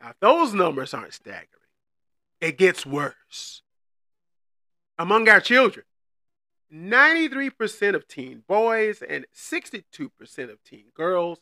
Now, 0.00 0.12
those 0.20 0.54
numbers 0.54 0.94
aren't 0.94 1.14
staggering. 1.14 1.48
It 2.40 2.56
gets 2.58 2.86
worse. 2.86 3.62
Among 4.98 5.28
our 5.28 5.40
children, 5.40 5.84
93% 6.72 7.94
of 7.94 8.08
teen 8.08 8.42
boys 8.48 9.00
and 9.00 9.26
62% 9.34 10.50
of 10.50 10.62
teen 10.64 10.86
girls 10.92 11.38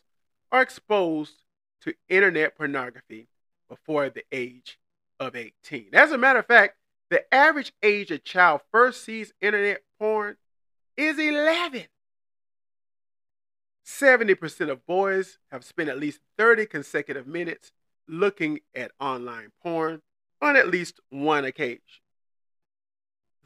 are 0.51 0.61
exposed 0.61 1.43
to 1.81 1.95
internet 2.07 2.55
pornography 2.55 3.27
before 3.67 4.09
the 4.09 4.23
age 4.31 4.79
of 5.19 5.35
18. 5.35 5.89
As 5.93 6.11
a 6.11 6.17
matter 6.17 6.39
of 6.39 6.45
fact, 6.45 6.75
the 7.09 7.33
average 7.33 7.73
age 7.81 8.11
a 8.11 8.19
child 8.19 8.61
first 8.71 9.03
sees 9.03 9.33
internet 9.41 9.81
porn 9.97 10.37
is 10.95 11.17
11. 11.17 11.85
70% 13.85 14.69
of 14.69 14.85
boys 14.85 15.39
have 15.51 15.63
spent 15.63 15.89
at 15.89 15.99
least 15.99 16.19
30 16.37 16.65
consecutive 16.67 17.25
minutes 17.25 17.71
looking 18.07 18.59
at 18.75 18.91
online 18.99 19.51
porn 19.63 20.01
on 20.41 20.55
at 20.55 20.67
least 20.67 20.99
one 21.09 21.45
occasion. 21.45 21.81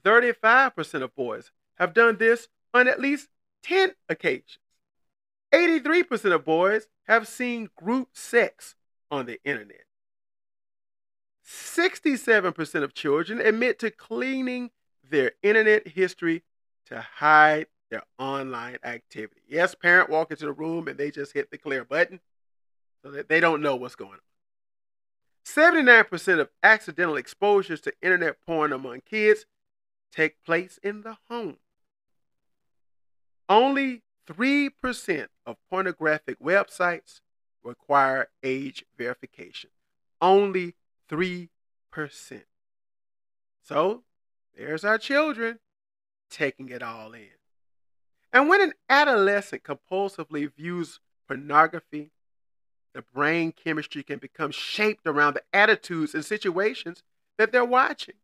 35% 0.03 1.01
of 1.01 1.15
boys 1.15 1.51
have 1.75 1.93
done 1.93 2.17
this 2.17 2.47
on 2.73 2.87
at 2.87 2.99
least 2.99 3.27
10 3.63 3.91
occasions. 4.09 4.59
83% 5.53 6.33
of 6.33 6.45
boys 6.45 6.87
have 7.07 7.27
seen 7.27 7.69
group 7.75 8.09
sex 8.13 8.75
on 9.09 9.25
the 9.25 9.39
internet. 9.43 9.83
67% 11.45 12.83
of 12.83 12.93
children 12.93 13.41
admit 13.41 13.79
to 13.79 13.91
cleaning 13.91 14.71
their 15.07 15.33
internet 15.43 15.89
history 15.89 16.43
to 16.85 17.01
hide 17.01 17.67
their 17.89 18.03
online 18.17 18.77
activity. 18.83 19.41
Yes, 19.49 19.75
parent 19.75 20.09
walk 20.09 20.31
into 20.31 20.45
the 20.45 20.53
room 20.53 20.87
and 20.87 20.97
they 20.97 21.11
just 21.11 21.33
hit 21.33 21.51
the 21.51 21.57
clear 21.57 21.83
button 21.83 22.21
so 23.03 23.11
that 23.11 23.27
they 23.27 23.39
don't 23.39 23.61
know 23.61 23.75
what's 23.75 23.95
going 23.95 24.11
on. 24.13 24.19
79% 25.45 26.39
of 26.39 26.49
accidental 26.63 27.17
exposures 27.17 27.81
to 27.81 27.93
internet 28.01 28.37
porn 28.45 28.71
among 28.71 29.01
kids 29.01 29.45
take 30.11 30.43
place 30.43 30.79
in 30.83 31.01
the 31.01 31.17
home. 31.29 31.57
Only 33.49 34.03
3% 34.27 35.27
of 35.45 35.57
pornographic 35.69 36.39
websites 36.39 37.21
require 37.63 38.29
age 38.43 38.85
verification. 38.97 39.69
Only 40.21 40.75
3%. 41.09 41.49
So 43.63 44.03
there's 44.55 44.85
our 44.85 44.97
children 44.97 45.59
taking 46.29 46.69
it 46.69 46.81
all 46.81 47.13
in. 47.13 47.27
And 48.33 48.47
when 48.47 48.61
an 48.61 48.73
adolescent 48.89 49.63
compulsively 49.63 50.53
views 50.53 50.99
pornography, 51.27 52.11
the 52.93 53.03
brain 53.13 53.51
chemistry 53.51 54.03
can 54.03 54.19
become 54.19 54.51
shaped 54.51 55.05
around 55.05 55.35
the 55.35 55.43
attitudes 55.53 56.13
and 56.13 56.23
situations 56.23 57.03
that 57.37 57.51
they're 57.51 57.65
watching. 57.65 58.15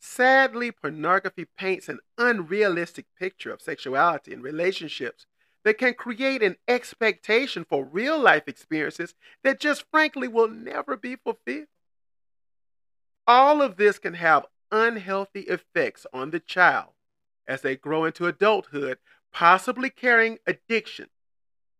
Sadly, 0.00 0.70
pornography 0.70 1.44
paints 1.44 1.88
an 1.88 1.98
unrealistic 2.16 3.06
picture 3.18 3.52
of 3.52 3.60
sexuality 3.60 4.32
and 4.32 4.42
relationships 4.42 5.26
that 5.64 5.78
can 5.78 5.94
create 5.94 6.42
an 6.42 6.56
expectation 6.68 7.64
for 7.68 7.84
real 7.84 8.18
life 8.18 8.44
experiences 8.46 9.14
that 9.42 9.60
just 9.60 9.84
frankly 9.90 10.28
will 10.28 10.48
never 10.48 10.96
be 10.96 11.16
fulfilled. 11.16 11.66
All 13.26 13.60
of 13.60 13.76
this 13.76 13.98
can 13.98 14.14
have 14.14 14.46
unhealthy 14.70 15.42
effects 15.42 16.06
on 16.12 16.30
the 16.30 16.40
child 16.40 16.92
as 17.46 17.62
they 17.62 17.76
grow 17.76 18.04
into 18.04 18.26
adulthood, 18.26 18.98
possibly 19.32 19.90
carrying 19.90 20.38
addiction 20.46 21.08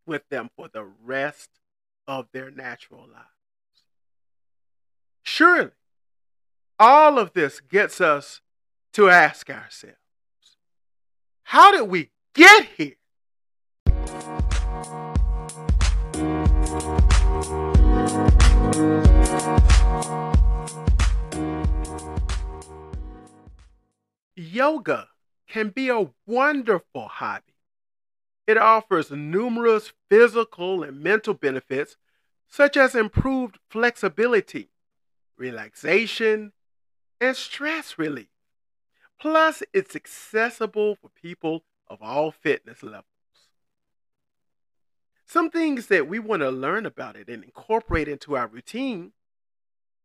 with 0.07 0.29
them 0.29 0.51
for 0.57 0.69
the 0.69 0.85
rest 0.85 1.51
of 2.07 2.27
their 2.33 2.51
natural 2.51 3.07
lives. 3.07 3.29
Surely, 5.23 5.71
all 6.79 7.19
of 7.19 7.33
this 7.33 7.61
gets 7.61 8.01
us 8.01 8.41
to 8.93 9.11
ask 9.11 9.51
ourselves 9.51 9.97
how 11.43 11.73
did 11.73 11.89
we 11.89 12.11
get 12.35 12.67
here? 12.77 12.95
Yoga 24.37 25.09
can 25.49 25.71
be 25.71 25.89
a 25.89 26.11
wonderful 26.27 27.09
hobby. 27.09 27.55
It 28.47 28.59
offers 28.59 29.11
numerous 29.11 29.93
physical 30.11 30.83
and 30.83 31.01
mental 31.01 31.35
benefits, 31.35 31.97
such 32.47 32.77
as 32.77 32.95
improved 32.95 33.59
flexibility, 33.69 34.71
relaxation, 35.37 36.53
and 37.21 37.37
stress 37.37 37.99
relief. 37.99 38.29
Plus, 39.21 39.63
it's 39.73 39.97
accessible 39.97 40.95
for 40.95 41.11
people 41.11 41.65
of 41.89 41.99
all 42.01 42.31
fitness 42.31 42.83
levels. 42.83 43.05
Some 45.27 45.51
things 45.51 45.89
that 45.89 46.09
we 46.09 46.19
want 46.19 46.41
to 46.41 46.51
learn 46.51 46.87
about 46.87 47.17
it 47.17 47.29
and 47.29 47.45
incorporate 47.45 48.09
into 48.09 48.37
our 48.37 48.47
routine 48.47 49.13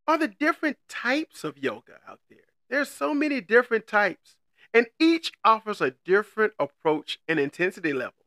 are 0.08 0.18
the 0.18 0.28
different 0.28 0.78
types 0.90 1.44
of 1.44 1.58
yoga 1.58 2.00
out 2.08 2.20
there. 2.30 2.40
There's 2.70 2.90
so 2.90 3.14
many 3.14 3.40
different 3.40 3.88
types, 3.88 4.36
and 4.74 4.88
each 5.00 5.32
offers 5.46 5.80
a 5.80 5.96
different 6.04 6.54
approach 6.60 7.20
and 7.28 7.40
intensity 7.40 7.94
level 7.94 8.26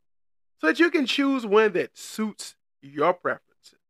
so 0.59 0.69
that 0.69 0.79
you 0.79 0.91
can 0.91 1.05
choose 1.05 1.45
one 1.45 1.73
that 1.73 1.99
suits 1.99 2.55
your 2.81 3.13
preferences. 3.13 3.81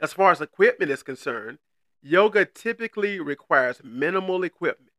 As 0.00 0.12
far 0.12 0.30
as 0.30 0.40
equipment 0.40 0.90
is 0.90 1.02
concerned, 1.02 1.58
Yoga 2.02 2.44
typically 2.44 3.20
requires 3.20 3.80
minimal 3.82 4.44
equipment. 4.44 4.92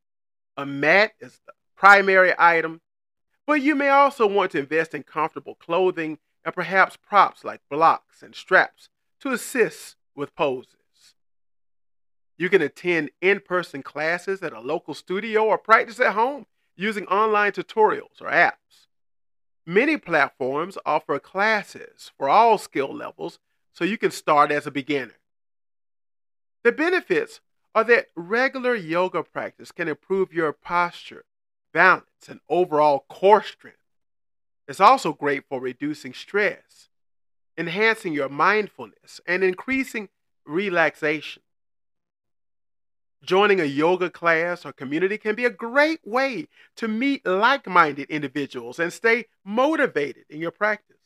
A 0.58 0.66
mat 0.66 1.14
is 1.20 1.40
the 1.46 1.54
primary 1.76 2.34
item, 2.38 2.82
but 3.48 3.62
you 3.62 3.76
may 3.76 3.90
also 3.90 4.28
want 4.28 4.52
to 4.52 4.60
invest 4.60 4.94
in 4.94 5.04
comfortable 5.04 5.56
clothing 5.56 6.20
and 6.44 6.54
perhaps 6.54 6.98
props 6.98 7.44
like 7.44 7.62
blocks 7.70 8.22
and 8.22 8.36
straps 8.36 8.90
to 9.22 9.32
assist 9.32 9.96
with 10.16 10.36
poses. 10.36 10.76
You 12.38 12.50
can 12.50 12.62
attend 12.62 13.12
in 13.22 13.42
person 13.42 13.84
classes 13.84 14.42
at 14.44 14.54
a 14.54 14.62
local 14.62 14.94
studio 14.94 15.46
or 15.46 15.58
practice 15.58 16.00
at 16.00 16.14
home 16.14 16.46
using 16.76 17.06
online 17.08 17.52
tutorials 17.52 18.22
or 18.22 18.30
apps. 18.30 18.88
Many 19.66 19.98
platforms 19.98 20.78
offer 20.86 21.20
classes 21.20 22.12
for 22.18 22.30
all 22.30 22.58
skill 22.58 22.94
levels, 22.94 23.40
so 23.74 23.84
you 23.84 23.98
can 23.98 24.12
start 24.12 24.52
as 24.52 24.66
a 24.66 24.72
beginner. 24.72 25.16
The 26.64 26.72
benefits 26.72 27.40
are 27.74 27.84
that 27.86 28.08
regular 28.16 28.76
yoga 28.76 29.24
practice 29.24 29.72
can 29.72 29.88
improve 29.88 30.34
your 30.34 30.52
posture, 30.52 31.26
balance, 31.74 32.28
and 32.28 32.40
overall 32.50 33.06
core 33.10 33.44
strength. 33.44 33.78
It's 34.68 34.80
also 34.80 35.14
great 35.14 35.46
for 35.48 35.60
reducing 35.60 36.14
stress, 36.14 36.90
enhancing 37.58 38.14
your 38.14 38.30
mindfulness, 38.30 39.20
and 39.26 39.44
increasing 39.44 40.10
relaxation. 40.46 41.42
Joining 43.24 43.60
a 43.60 43.66
yoga 43.66 44.10
class 44.10 44.66
or 44.66 44.72
community 44.72 45.18
can 45.18 45.36
be 45.36 45.46
a 45.46 45.50
great 45.50 46.00
way 46.06 46.48
to 46.78 46.88
meet 46.88 47.26
like 47.26 47.68
minded 47.68 48.10
individuals 48.10 48.80
and 48.80 48.94
stay 48.94 49.26
motivated 49.44 50.26
in 50.30 50.40
your 50.40 50.52
practice. 50.52 50.99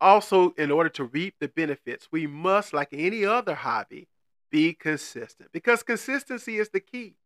Also, 0.00 0.50
in 0.50 0.70
order 0.70 0.88
to 0.90 1.04
reap 1.04 1.34
the 1.40 1.48
benefits, 1.48 2.08
we 2.12 2.26
must, 2.26 2.72
like 2.72 2.88
any 2.92 3.24
other 3.24 3.54
hobby, 3.54 4.08
be 4.50 4.72
consistent 4.72 5.50
because 5.52 5.82
consistency 5.82 6.58
is 6.58 6.70
the 6.70 6.80
key. 6.80 7.16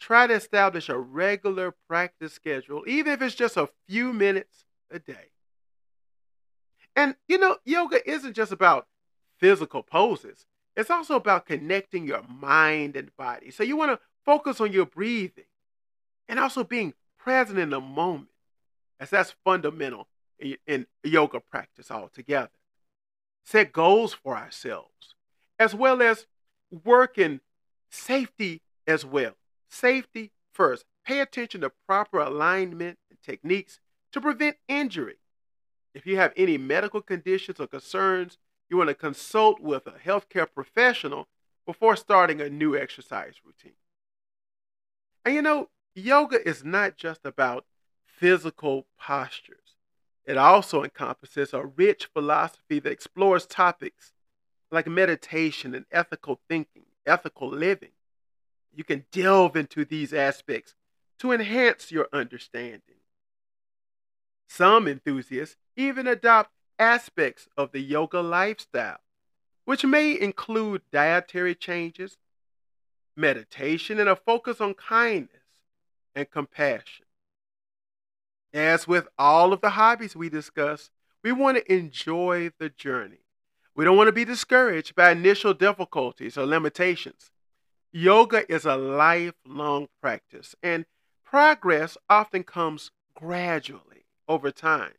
Try 0.00 0.26
to 0.26 0.34
establish 0.34 0.88
a 0.88 0.98
regular 0.98 1.74
practice 1.88 2.32
schedule, 2.32 2.84
even 2.86 3.12
if 3.12 3.22
it's 3.22 3.34
just 3.34 3.56
a 3.56 3.68
few 3.88 4.12
minutes 4.12 4.64
a 4.90 4.98
day. 4.98 5.32
And 6.96 7.14
you 7.28 7.38
know, 7.38 7.56
yoga 7.64 8.08
isn't 8.08 8.34
just 8.34 8.52
about 8.52 8.86
physical 9.38 9.82
poses, 9.82 10.46
it's 10.76 10.90
also 10.90 11.16
about 11.16 11.46
connecting 11.46 12.06
your 12.06 12.22
mind 12.22 12.96
and 12.96 13.14
body. 13.16 13.50
So 13.50 13.62
you 13.62 13.76
want 13.76 13.92
to 13.92 14.00
focus 14.24 14.60
on 14.60 14.72
your 14.72 14.86
breathing 14.86 15.44
and 16.28 16.38
also 16.38 16.64
being 16.64 16.94
present 17.18 17.58
in 17.58 17.70
the 17.70 17.80
moment, 17.80 18.30
as 19.00 19.10
that's 19.10 19.34
fundamental 19.44 20.08
in, 20.66 20.86
yoga 21.02 21.40
practice 21.40 21.90
altogether. 21.90 22.50
Set 23.44 23.72
goals 23.72 24.12
for 24.12 24.36
ourselves, 24.36 25.14
as 25.58 25.74
well 25.74 26.02
as 26.02 26.26
work 26.84 27.18
in 27.18 27.40
safety 27.90 28.62
as 28.86 29.04
well. 29.04 29.32
Safety 29.68 30.32
first. 30.52 30.84
Pay 31.04 31.20
attention 31.20 31.62
to 31.62 31.72
proper 31.86 32.18
alignment 32.18 32.98
and 33.10 33.18
techniques 33.22 33.80
to 34.12 34.20
prevent 34.20 34.56
injury. 34.68 35.16
If 35.94 36.06
you 36.06 36.16
have 36.16 36.32
any 36.36 36.58
medical 36.58 37.00
conditions 37.00 37.58
or 37.58 37.66
concerns, 37.66 38.36
you 38.68 38.76
want 38.76 38.88
to 38.88 38.94
consult 38.94 39.60
with 39.60 39.86
a 39.86 39.92
healthcare 39.92 40.46
professional 40.52 41.28
before 41.64 41.96
starting 41.96 42.40
a 42.40 42.50
new 42.50 42.76
exercise 42.76 43.34
routine. 43.44 43.76
And 45.24 45.34
you 45.34 45.42
know, 45.42 45.68
yoga 45.94 46.46
is 46.46 46.64
not 46.64 46.96
just 46.96 47.24
about 47.24 47.64
physical 48.06 48.86
postures. 48.98 49.67
It 50.28 50.36
also 50.36 50.84
encompasses 50.84 51.54
a 51.54 51.64
rich 51.64 52.10
philosophy 52.12 52.80
that 52.80 52.92
explores 52.92 53.46
topics 53.46 54.12
like 54.70 54.86
meditation 54.86 55.74
and 55.74 55.86
ethical 55.90 56.38
thinking, 56.50 56.84
ethical 57.06 57.48
living. 57.48 57.92
You 58.70 58.84
can 58.84 59.06
delve 59.10 59.56
into 59.56 59.86
these 59.86 60.12
aspects 60.12 60.74
to 61.20 61.32
enhance 61.32 61.90
your 61.90 62.08
understanding. 62.12 63.00
Some 64.50 64.86
enthusiasts 64.86 65.56
even 65.76 66.06
adopt 66.06 66.50
aspects 66.78 67.48
of 67.56 67.72
the 67.72 67.80
yoga 67.80 68.20
lifestyle, 68.20 69.00
which 69.64 69.82
may 69.82 70.20
include 70.20 70.82
dietary 70.92 71.54
changes, 71.54 72.18
meditation, 73.16 73.98
and 73.98 74.10
a 74.10 74.16
focus 74.16 74.60
on 74.60 74.74
kindness 74.74 75.42
and 76.14 76.30
compassion. 76.30 77.06
As 78.52 78.88
with 78.88 79.08
all 79.18 79.52
of 79.52 79.60
the 79.60 79.70
hobbies 79.70 80.16
we 80.16 80.28
discuss, 80.28 80.90
we 81.22 81.32
want 81.32 81.58
to 81.58 81.72
enjoy 81.72 82.50
the 82.58 82.70
journey. 82.70 83.20
We 83.74 83.84
don't 83.84 83.96
want 83.96 84.08
to 84.08 84.12
be 84.12 84.24
discouraged 84.24 84.94
by 84.94 85.10
initial 85.10 85.54
difficulties 85.54 86.36
or 86.36 86.46
limitations. 86.46 87.30
Yoga 87.92 88.50
is 88.52 88.64
a 88.64 88.76
lifelong 88.76 89.88
practice, 90.00 90.54
and 90.62 90.84
progress 91.24 91.96
often 92.08 92.42
comes 92.42 92.90
gradually 93.14 94.06
over 94.28 94.50
time. 94.50 94.94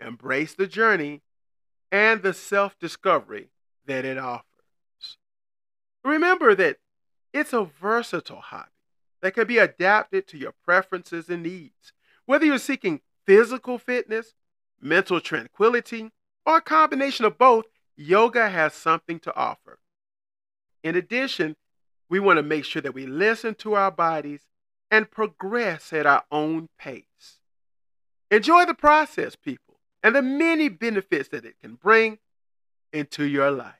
Embrace 0.00 0.54
the 0.54 0.66
journey 0.66 1.22
and 1.92 2.22
the 2.22 2.32
self 2.32 2.78
discovery 2.78 3.50
that 3.86 4.04
it 4.04 4.18
offers. 4.18 4.44
Remember 6.04 6.54
that 6.54 6.78
it's 7.32 7.52
a 7.52 7.64
versatile 7.64 8.40
hobby 8.40 8.70
that 9.20 9.34
can 9.34 9.46
be 9.46 9.58
adapted 9.58 10.26
to 10.28 10.38
your 10.38 10.54
preferences 10.64 11.28
and 11.28 11.42
needs. 11.42 11.92
Whether 12.30 12.46
you're 12.46 12.58
seeking 12.58 13.00
physical 13.26 13.76
fitness, 13.76 14.34
mental 14.80 15.20
tranquility, 15.20 16.12
or 16.46 16.58
a 16.58 16.62
combination 16.62 17.24
of 17.24 17.36
both, 17.36 17.64
yoga 17.96 18.48
has 18.48 18.72
something 18.72 19.18
to 19.18 19.34
offer. 19.34 19.80
In 20.84 20.94
addition, 20.94 21.56
we 22.08 22.20
want 22.20 22.36
to 22.36 22.44
make 22.44 22.64
sure 22.64 22.82
that 22.82 22.94
we 22.94 23.04
listen 23.04 23.56
to 23.56 23.74
our 23.74 23.90
bodies 23.90 24.46
and 24.92 25.10
progress 25.10 25.92
at 25.92 26.06
our 26.06 26.22
own 26.30 26.68
pace. 26.78 27.40
Enjoy 28.30 28.64
the 28.64 28.74
process, 28.74 29.34
people, 29.34 29.80
and 30.00 30.14
the 30.14 30.22
many 30.22 30.68
benefits 30.68 31.30
that 31.30 31.44
it 31.44 31.56
can 31.60 31.74
bring 31.74 32.18
into 32.92 33.24
your 33.24 33.50
life. 33.50 33.74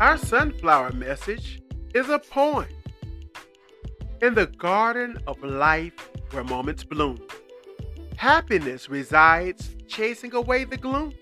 Our 0.00 0.16
sunflower 0.16 0.92
message 0.92 1.60
is 1.94 2.08
a 2.08 2.18
poem. 2.18 2.68
In 4.22 4.34
the 4.34 4.46
garden 4.46 5.18
of 5.26 5.42
life 5.42 5.92
where 6.30 6.42
moments 6.42 6.84
bloom, 6.84 7.18
happiness 8.16 8.88
resides, 8.88 9.76
chasing 9.88 10.34
away 10.34 10.64
the 10.64 10.76
gloom. 10.76 11.12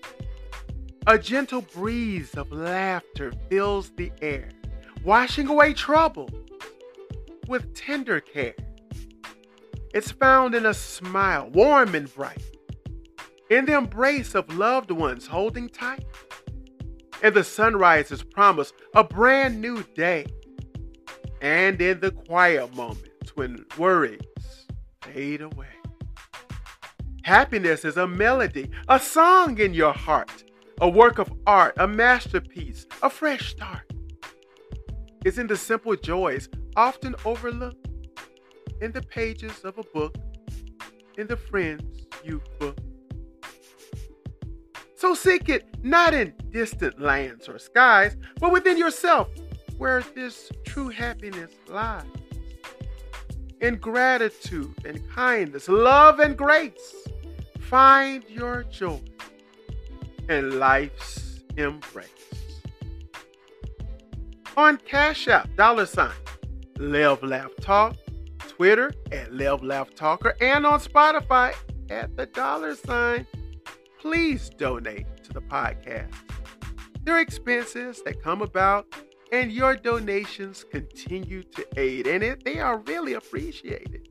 A 1.07 1.19
gentle 1.19 1.61
breeze 1.61 2.33
of 2.35 2.51
laughter 2.51 3.33
fills 3.49 3.91
the 3.91 4.11
air, 4.21 4.49
washing 5.03 5.47
away 5.47 5.73
trouble 5.73 6.29
with 7.47 7.73
tender 7.75 8.21
care. 8.21 8.55
It's 9.93 10.11
found 10.11 10.55
in 10.55 10.65
a 10.65 10.73
smile, 10.73 11.49
warm 11.49 11.95
and 11.95 12.13
bright, 12.15 12.43
in 13.49 13.65
the 13.65 13.77
embrace 13.77 14.35
of 14.35 14.55
loved 14.55 14.89
ones 14.89 15.27
holding 15.27 15.69
tight 15.69 16.05
and 17.21 17.33
the 17.33 17.43
sunrise's 17.43 18.23
promise 18.23 18.71
a 18.93 19.03
brand 19.03 19.59
new 19.59 19.83
day. 19.95 20.25
And 21.41 21.81
in 21.81 21.99
the 21.99 22.11
quiet 22.11 22.75
moments 22.75 23.35
when 23.35 23.65
worries 23.77 24.21
fade 25.01 25.41
away. 25.41 25.67
Happiness 27.23 27.85
is 27.85 27.97
a 27.97 28.07
melody, 28.07 28.69
a 28.87 28.99
song 28.99 29.57
in 29.57 29.73
your 29.73 29.93
heart, 29.93 30.43
a 30.81 30.87
work 30.87 31.17
of 31.17 31.31
art, 31.47 31.73
a 31.77 31.87
masterpiece, 31.87 32.85
a 33.01 33.09
fresh 33.09 33.51
start. 33.51 33.91
It's 35.25 35.39
in 35.39 35.47
the 35.47 35.57
simple 35.57 35.95
joys 35.95 36.49
often 36.75 37.15
overlooked, 37.25 37.87
in 38.81 38.91
the 38.91 39.01
pages 39.01 39.61
of 39.63 39.77
a 39.77 39.83
book, 39.83 40.15
in 41.17 41.25
the 41.25 41.37
friends 41.37 42.05
you 42.23 42.41
book. 42.59 42.77
So 44.95 45.15
seek 45.15 45.49
it 45.49 45.65
not 45.83 46.13
in 46.13 46.33
distant 46.51 47.01
lands 47.01 47.49
or 47.49 47.57
skies, 47.57 48.17
but 48.39 48.51
within 48.51 48.77
yourself, 48.77 49.29
where 49.77 50.01
this 50.13 50.51
true 50.65 50.89
happiness 50.89 51.51
lies. 51.67 52.05
In 53.61 53.75
gratitude 53.75 54.73
and 54.85 55.01
kindness, 55.09 55.67
love 55.69 56.19
and 56.19 56.37
grace, 56.37 57.07
find 57.59 58.23
your 58.27 58.63
joy 58.63 59.01
in 60.29 60.59
life's 60.59 61.41
embrace. 61.57 62.09
On 64.57 64.77
Cash 64.77 65.27
App, 65.27 65.53
dollar 65.55 65.85
sign, 65.85 66.11
Live 66.77 67.23
Laugh 67.23 67.51
Talk, 67.61 67.95
Twitter 68.47 68.93
at 69.11 69.33
Live 69.33 69.63
Laugh 69.63 69.93
Talker, 69.95 70.35
and 70.41 70.65
on 70.65 70.79
Spotify 70.79 71.53
at 71.89 72.15
the 72.15 72.25
dollar 72.25 72.75
sign 72.75 73.25
please 74.05 74.51
donate 74.51 75.07
to 75.23 75.33
the 75.33 75.41
podcast. 75.41 76.13
There 77.01 77.15
are 77.15 77.19
expenses 77.19 78.03
that 78.03 78.21
come 78.21 78.43
about, 78.43 78.85
and 79.35 79.51
your 79.51 79.75
donations 79.75 80.63
continue 80.63 81.43
to 81.43 81.67
aid, 81.77 82.07
and 82.07 82.23
it, 82.23 82.45
they 82.45 82.59
are 82.59 82.77
really 82.79 83.13
appreciated. 83.13 84.07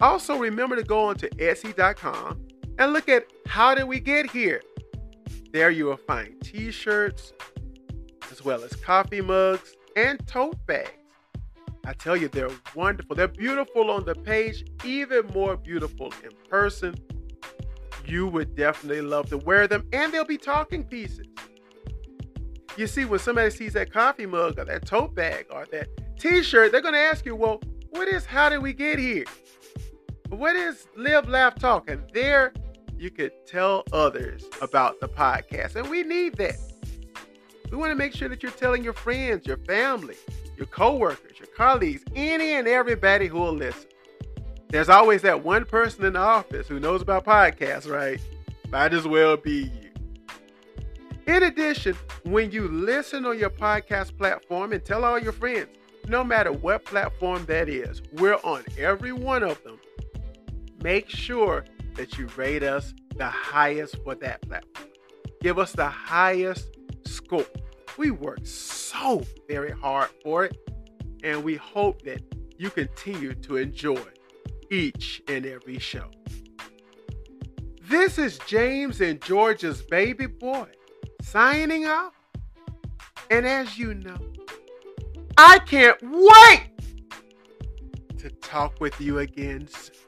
Also, 0.00 0.36
remember 0.36 0.74
to 0.74 0.82
go 0.82 1.04
onto 1.04 1.28
Etsy.com 1.30 2.46
and 2.78 2.92
look 2.92 3.08
at 3.08 3.26
how 3.46 3.76
did 3.76 3.84
we 3.84 4.00
get 4.00 4.28
here. 4.28 4.60
There 5.52 5.70
you 5.70 5.86
will 5.86 5.96
find 5.96 6.34
t-shirts, 6.42 7.32
as 8.30 8.44
well 8.44 8.64
as 8.64 8.74
coffee 8.74 9.20
mugs 9.20 9.74
and 9.96 10.24
tote 10.26 10.58
bags. 10.66 10.90
I 11.86 11.92
tell 11.92 12.16
you, 12.16 12.28
they're 12.28 12.50
wonderful. 12.74 13.14
They're 13.14 13.28
beautiful 13.28 13.90
on 13.90 14.04
the 14.04 14.14
page, 14.16 14.64
even 14.84 15.26
more 15.28 15.56
beautiful 15.56 16.12
in 16.24 16.30
person 16.50 16.96
you 18.08 18.26
would 18.26 18.56
definitely 18.56 19.02
love 19.02 19.28
to 19.28 19.38
wear 19.38 19.68
them, 19.68 19.86
and 19.92 20.12
they'll 20.12 20.24
be 20.24 20.38
talking 20.38 20.82
pieces. 20.82 21.26
You 22.78 22.86
see, 22.86 23.06
when 23.06 23.18
somebody 23.18 23.50
sees 23.50 23.72
that 23.72 23.92
coffee 23.92 24.24
mug 24.24 24.56
or 24.56 24.64
that 24.64 24.86
tote 24.86 25.12
bag 25.12 25.46
or 25.50 25.66
that 25.72 25.88
t 26.16 26.44
shirt, 26.44 26.70
they're 26.70 26.80
going 26.80 26.94
to 26.94 27.00
ask 27.00 27.26
you, 27.26 27.34
well, 27.34 27.60
what 27.90 28.06
is 28.06 28.24
How 28.24 28.48
Did 28.48 28.62
We 28.62 28.72
Get 28.72 29.00
Here? 29.00 29.24
What 30.28 30.54
is 30.54 30.86
Live, 30.96 31.28
Laugh, 31.28 31.56
Talk? 31.56 31.90
And 31.90 32.04
there 32.14 32.52
you 32.96 33.10
could 33.10 33.32
tell 33.48 33.82
others 33.92 34.44
about 34.62 35.00
the 35.00 35.08
podcast. 35.08 35.74
And 35.74 35.90
we 35.90 36.04
need 36.04 36.36
that. 36.36 36.54
We 37.72 37.76
want 37.76 37.90
to 37.90 37.96
make 37.96 38.14
sure 38.14 38.28
that 38.28 38.44
you're 38.44 38.52
telling 38.52 38.84
your 38.84 38.92
friends, 38.92 39.44
your 39.44 39.56
family, 39.56 40.14
your 40.56 40.66
coworkers, 40.66 41.36
your 41.36 41.48
colleagues, 41.48 42.04
any 42.14 42.52
and 42.52 42.68
everybody 42.68 43.26
who 43.26 43.40
will 43.40 43.54
listen. 43.54 43.88
There's 44.68 44.88
always 44.88 45.22
that 45.22 45.42
one 45.42 45.64
person 45.64 46.04
in 46.04 46.12
the 46.12 46.20
office 46.20 46.68
who 46.68 46.78
knows 46.78 47.02
about 47.02 47.24
podcasts, 47.24 47.90
right? 47.90 48.20
Might 48.70 48.94
as 48.94 49.04
well 49.04 49.36
be 49.36 49.72
you. 49.82 49.87
In 51.28 51.42
addition, 51.42 51.94
when 52.22 52.50
you 52.52 52.68
listen 52.68 53.26
on 53.26 53.38
your 53.38 53.50
podcast 53.50 54.16
platform 54.16 54.72
and 54.72 54.82
tell 54.82 55.04
all 55.04 55.18
your 55.18 55.32
friends, 55.32 55.68
no 56.08 56.24
matter 56.24 56.50
what 56.50 56.86
platform 56.86 57.44
that 57.44 57.68
is, 57.68 58.00
we're 58.14 58.38
on 58.44 58.64
every 58.78 59.12
one 59.12 59.42
of 59.42 59.62
them. 59.62 59.78
Make 60.82 61.10
sure 61.10 61.66
that 61.96 62.16
you 62.16 62.28
rate 62.34 62.62
us 62.62 62.94
the 63.16 63.26
highest 63.26 63.96
for 64.04 64.14
that 64.14 64.40
platform. 64.40 64.88
Give 65.42 65.58
us 65.58 65.72
the 65.72 65.90
highest 65.90 66.78
score. 67.04 67.44
We 67.98 68.10
work 68.10 68.46
so 68.46 69.22
very 69.48 69.72
hard 69.72 70.08
for 70.24 70.46
it, 70.46 70.56
and 71.22 71.44
we 71.44 71.56
hope 71.56 72.00
that 72.04 72.22
you 72.56 72.70
continue 72.70 73.34
to 73.34 73.58
enjoy 73.58 74.00
each 74.70 75.20
and 75.28 75.44
every 75.44 75.78
show. 75.78 76.10
This 77.82 78.16
is 78.16 78.38
James 78.46 79.02
and 79.02 79.20
Georgia's 79.20 79.82
baby 79.82 80.24
boy 80.24 80.68
signing 81.30 81.86
off. 81.86 82.14
And 83.30 83.46
as 83.46 83.78
you 83.78 83.94
know, 83.94 84.16
I 85.36 85.58
can't 85.58 85.98
wait 86.02 86.70
to 88.18 88.30
talk 88.40 88.80
with 88.80 88.98
you 89.00 89.18
again 89.18 89.68
soon. 89.68 90.07